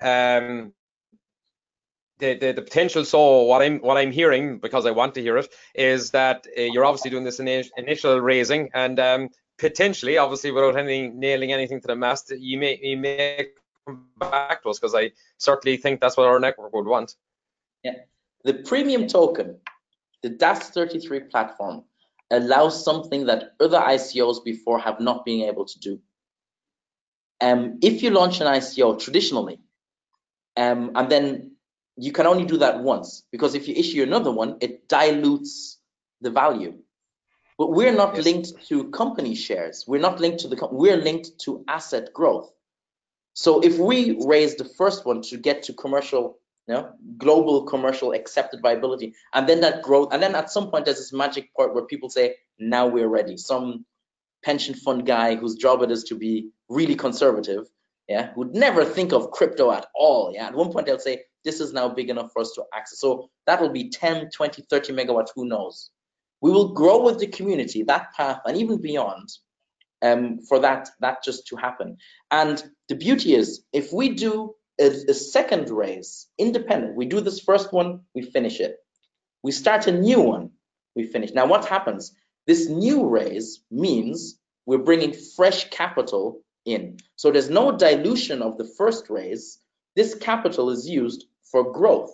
[0.00, 0.72] um,
[2.18, 5.36] the, the, the potential so what i'm what i'm hearing because i want to hear
[5.36, 10.76] it is that uh, you're obviously doing this initial raising and um, potentially obviously without
[10.76, 13.48] any nailing anything to the mast you may you may
[13.86, 17.16] come back to us because i certainly think that's what our network would want
[17.82, 17.92] yeah
[18.46, 19.58] the premium token,
[20.22, 21.82] the DAS33 platform,
[22.30, 26.00] allows something that other ICOs before have not been able to do.
[27.40, 29.58] Um, if you launch an ICO traditionally,
[30.56, 31.55] um, and then
[31.96, 35.78] you can only do that once, because if you issue another one, it dilutes
[36.20, 36.74] the value.
[37.58, 38.24] But we're not yes.
[38.24, 39.84] linked to company shares.
[39.86, 42.52] We're not linked to the, we're linked to asset growth.
[43.32, 48.12] So if we raise the first one to get to commercial you know, global commercial
[48.12, 49.14] accepted viability.
[49.32, 52.10] And then that growth, and then at some point there's this magic part where people
[52.10, 53.36] say, now we're ready.
[53.36, 53.84] Some
[54.44, 57.68] pension fund guy whose job it is to be really conservative,
[58.08, 60.32] yeah, would never think of crypto at all.
[60.34, 63.00] Yeah, at one point they'll say, this is now big enough for us to access.
[63.00, 65.90] So that will be 10, 20, 30 megawatts, who knows?
[66.42, 69.30] We will grow with the community, that path, and even beyond,
[70.02, 71.96] um, for that that just to happen.
[72.30, 76.96] And the beauty is, if we do a, a second raise, independent.
[76.96, 78.76] We do this first one, we finish it.
[79.42, 80.50] We start a new one,
[80.94, 81.32] we finish.
[81.32, 82.12] Now, what happens?
[82.46, 86.98] This new raise means we're bringing fresh capital in.
[87.16, 89.58] So there's no dilution of the first raise.
[89.94, 92.10] This capital is used for growth,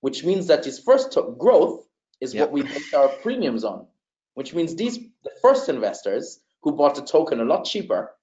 [0.00, 1.84] which means that this first growth
[2.20, 2.42] is yep.
[2.42, 3.86] what we base our premiums on,
[4.34, 8.14] which means these the first investors who bought the token a lot cheaper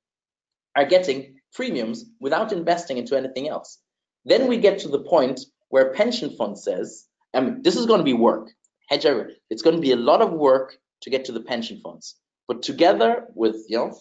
[0.75, 3.79] are getting premiums without investing into anything else.
[4.25, 7.99] Then we get to the point where pension fund says, I mean, this is going
[7.99, 8.49] to be work.
[8.89, 9.05] Hedge
[9.49, 12.15] it's going to be a lot of work to get to the pension funds.
[12.47, 13.97] But together with, you know,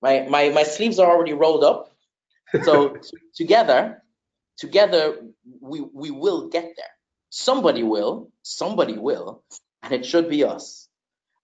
[0.00, 1.92] my, my, my sleeves are already rolled up.
[2.64, 2.96] So
[3.34, 4.02] together,
[4.58, 5.16] together,
[5.60, 6.86] we, we will get there.
[7.30, 9.42] Somebody will, somebody will,
[9.82, 10.88] and it should be us.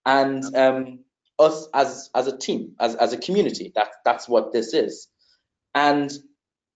[0.05, 0.99] And um,
[1.39, 5.07] us as as a team, as, as a community, that, that's what this is
[5.73, 6.11] and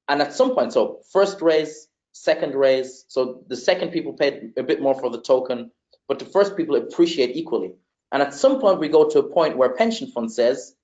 [0.07, 4.63] and at some point, so first raise, second raise, so the second people paid a
[4.63, 5.71] bit more for the token,
[6.07, 7.73] but the first people appreciate equally.
[8.11, 10.75] And at some point, we go to a point where pension fund says,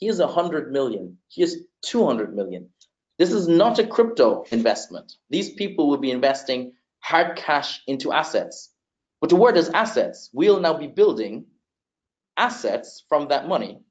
[0.00, 2.70] here's 100 million, here's 200 million.
[3.20, 5.12] This is not a crypto investment.
[5.28, 8.70] These people will be investing hard cash into assets.
[9.20, 10.30] But the word is assets.
[10.32, 11.44] We'll now be building
[12.38, 13.82] assets from that money.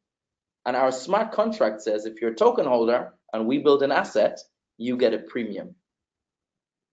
[0.65, 4.39] And our smart contract says if you're a token holder, and we build an asset,
[4.80, 5.75] you get a premium.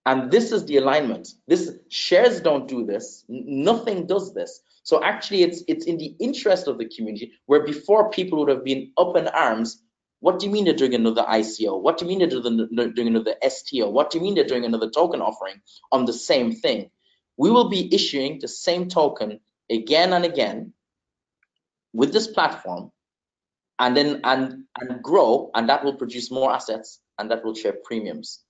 [0.05, 1.28] And this is the alignment.
[1.49, 3.24] This shares don't do this.
[3.30, 4.61] Nothing does this.
[4.82, 7.32] So actually, it's it's in the interest of the community.
[7.47, 9.82] Where before people would have been up in arms.
[10.21, 11.81] What do you mean they're doing another ICO?
[11.81, 13.91] What do you mean they're doing another STO?
[13.91, 15.61] What do you mean they're doing another token offering
[15.93, 16.91] on the same thing?
[17.37, 19.41] We will be issuing the same token
[19.71, 20.73] again and again
[21.93, 22.93] with this platform
[23.79, 27.75] and then and and grow and that will produce more assets and that will share
[27.85, 28.41] premiums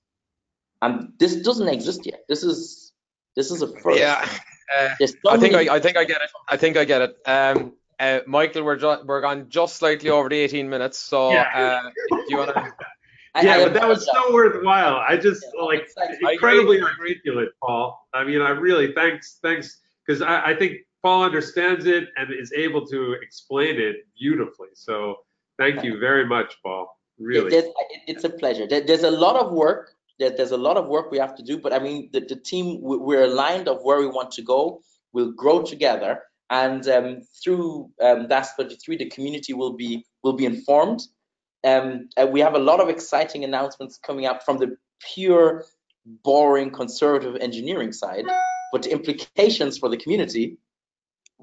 [0.82, 2.92] and this doesn't exist yet this is
[3.34, 4.28] this is a first yeah
[4.76, 4.94] uh,
[5.28, 8.20] I think I, I think I get it I think I get it um uh,
[8.26, 11.80] Michael we're ju- we're gone just slightly over the 18 minutes so yeah.
[11.82, 12.72] uh, if you want to
[13.42, 14.96] yeah, but that was so worthwhile.
[14.96, 15.88] I just yeah, like
[16.22, 18.08] incredibly articulate, Paul.
[18.14, 22.52] I mean, I really thanks, thanks, because I, I think Paul understands it and is
[22.52, 24.68] able to explain it beautifully.
[24.74, 25.16] So
[25.58, 26.98] thank you very much, Paul.
[27.18, 27.72] Really, it,
[28.06, 28.66] it's a pleasure.
[28.66, 29.94] There's a lot of work.
[30.18, 32.78] There's a lot of work we have to do, but I mean, the, the team
[32.80, 34.80] we're aligned of where we want to go.
[35.12, 41.02] We'll grow together, and um, through um, 33, the community will be will be informed
[41.64, 44.76] Um, uh, we have a lot of exciting announcements coming up from the
[45.14, 45.64] pure,
[46.04, 48.24] boring, conservative engineering side,
[48.72, 50.58] but the implications for the community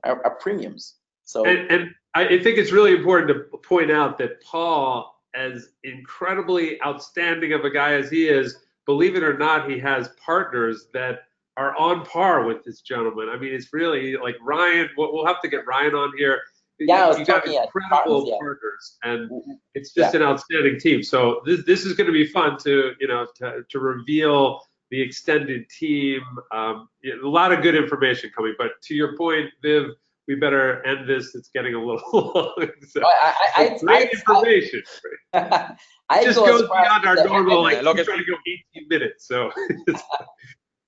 [0.04, 0.96] are, are premiums.
[1.26, 6.82] So, and, and I think it's really important to point out that Paul, as incredibly
[6.84, 11.24] outstanding of a guy as he is, believe it or not, he has partners that
[11.58, 13.30] are on par with this gentleman.
[13.30, 14.90] I mean, it's really like Ryan.
[14.98, 16.42] We'll have to get Ryan on here.
[16.80, 18.38] Yeah, was you got incredible partners, yeah.
[18.40, 19.52] partners, and Mm-hmm.
[19.76, 20.22] it's just Yeah.
[20.22, 21.04] an outstanding team.
[21.04, 25.00] So this this is going to be fun to you know to, to reveal the
[25.00, 26.22] extended team.
[26.52, 28.56] Um, a lot of good information coming.
[28.58, 29.92] But to your point, Viv,
[30.28, 31.36] we better end this.
[31.36, 32.02] It's getting a little
[32.58, 32.68] long.
[32.90, 34.84] So, I, I, I, great information.
[35.34, 35.76] I,
[36.22, 37.62] It just goes beyond our normal.
[37.62, 38.38] Like look, we're trying to go
[38.76, 39.28] 18 minutes.
[39.28, 39.52] So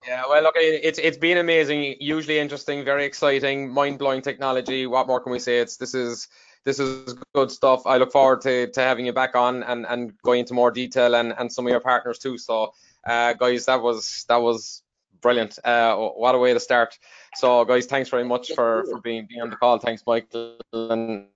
[0.08, 4.86] Yeah, well, look, it- it's it's been amazing, hugely interesting, very exciting, mind-blowing technology.
[4.88, 5.60] What more can we say?
[5.60, 6.28] It's this is
[6.64, 7.86] this is good stuff.
[7.86, 11.16] I look forward to, to having you back on and, and going into more detail
[11.16, 12.38] and, and some of your partners too.
[12.40, 12.74] So,
[13.06, 14.82] uh, guys, that was that was
[15.22, 15.58] brilliant.
[15.64, 16.98] Uh, what a way to start.
[17.36, 19.78] So, guys, thanks very much for, for being being on the call.
[19.80, 21.28] Thanks, Michael, and,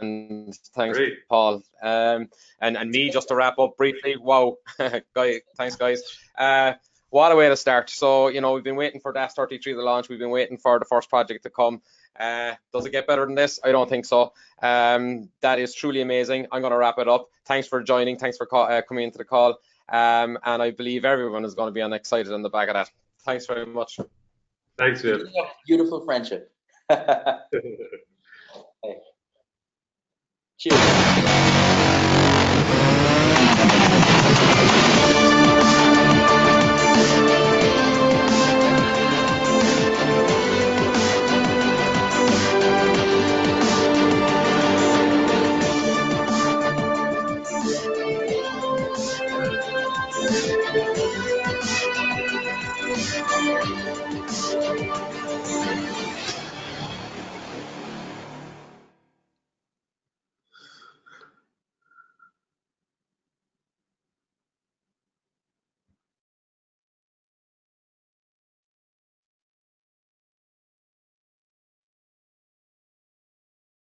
[0.00, 1.14] and thanks, Great.
[1.28, 1.62] Paul.
[1.82, 2.28] Um,
[2.60, 4.16] and and me just to wrap up briefly.
[4.18, 4.56] Wow,
[5.14, 6.02] guy, thanks, guys.
[6.38, 6.72] Uh,
[7.10, 7.90] what a way to start.
[7.90, 10.08] So, you know, we've been waiting for DAS 33 to launch.
[10.08, 11.82] We've been waiting for the first project to come.
[12.18, 13.60] Uh, does it get better than this?
[13.62, 14.32] I don't think so.
[14.62, 16.46] Um, that is truly amazing.
[16.50, 17.28] I'm going to wrap it up.
[17.44, 18.16] Thanks for joining.
[18.16, 19.58] Thanks for call, uh, coming into the call.
[19.88, 22.74] Um, and I believe everyone is going to be on excited on the back of
[22.74, 22.90] that.
[23.24, 24.00] Thanks very much.
[24.76, 25.28] thanks, Viv.
[25.66, 26.52] Beautiful friendship.
[30.58, 30.80] Cheers.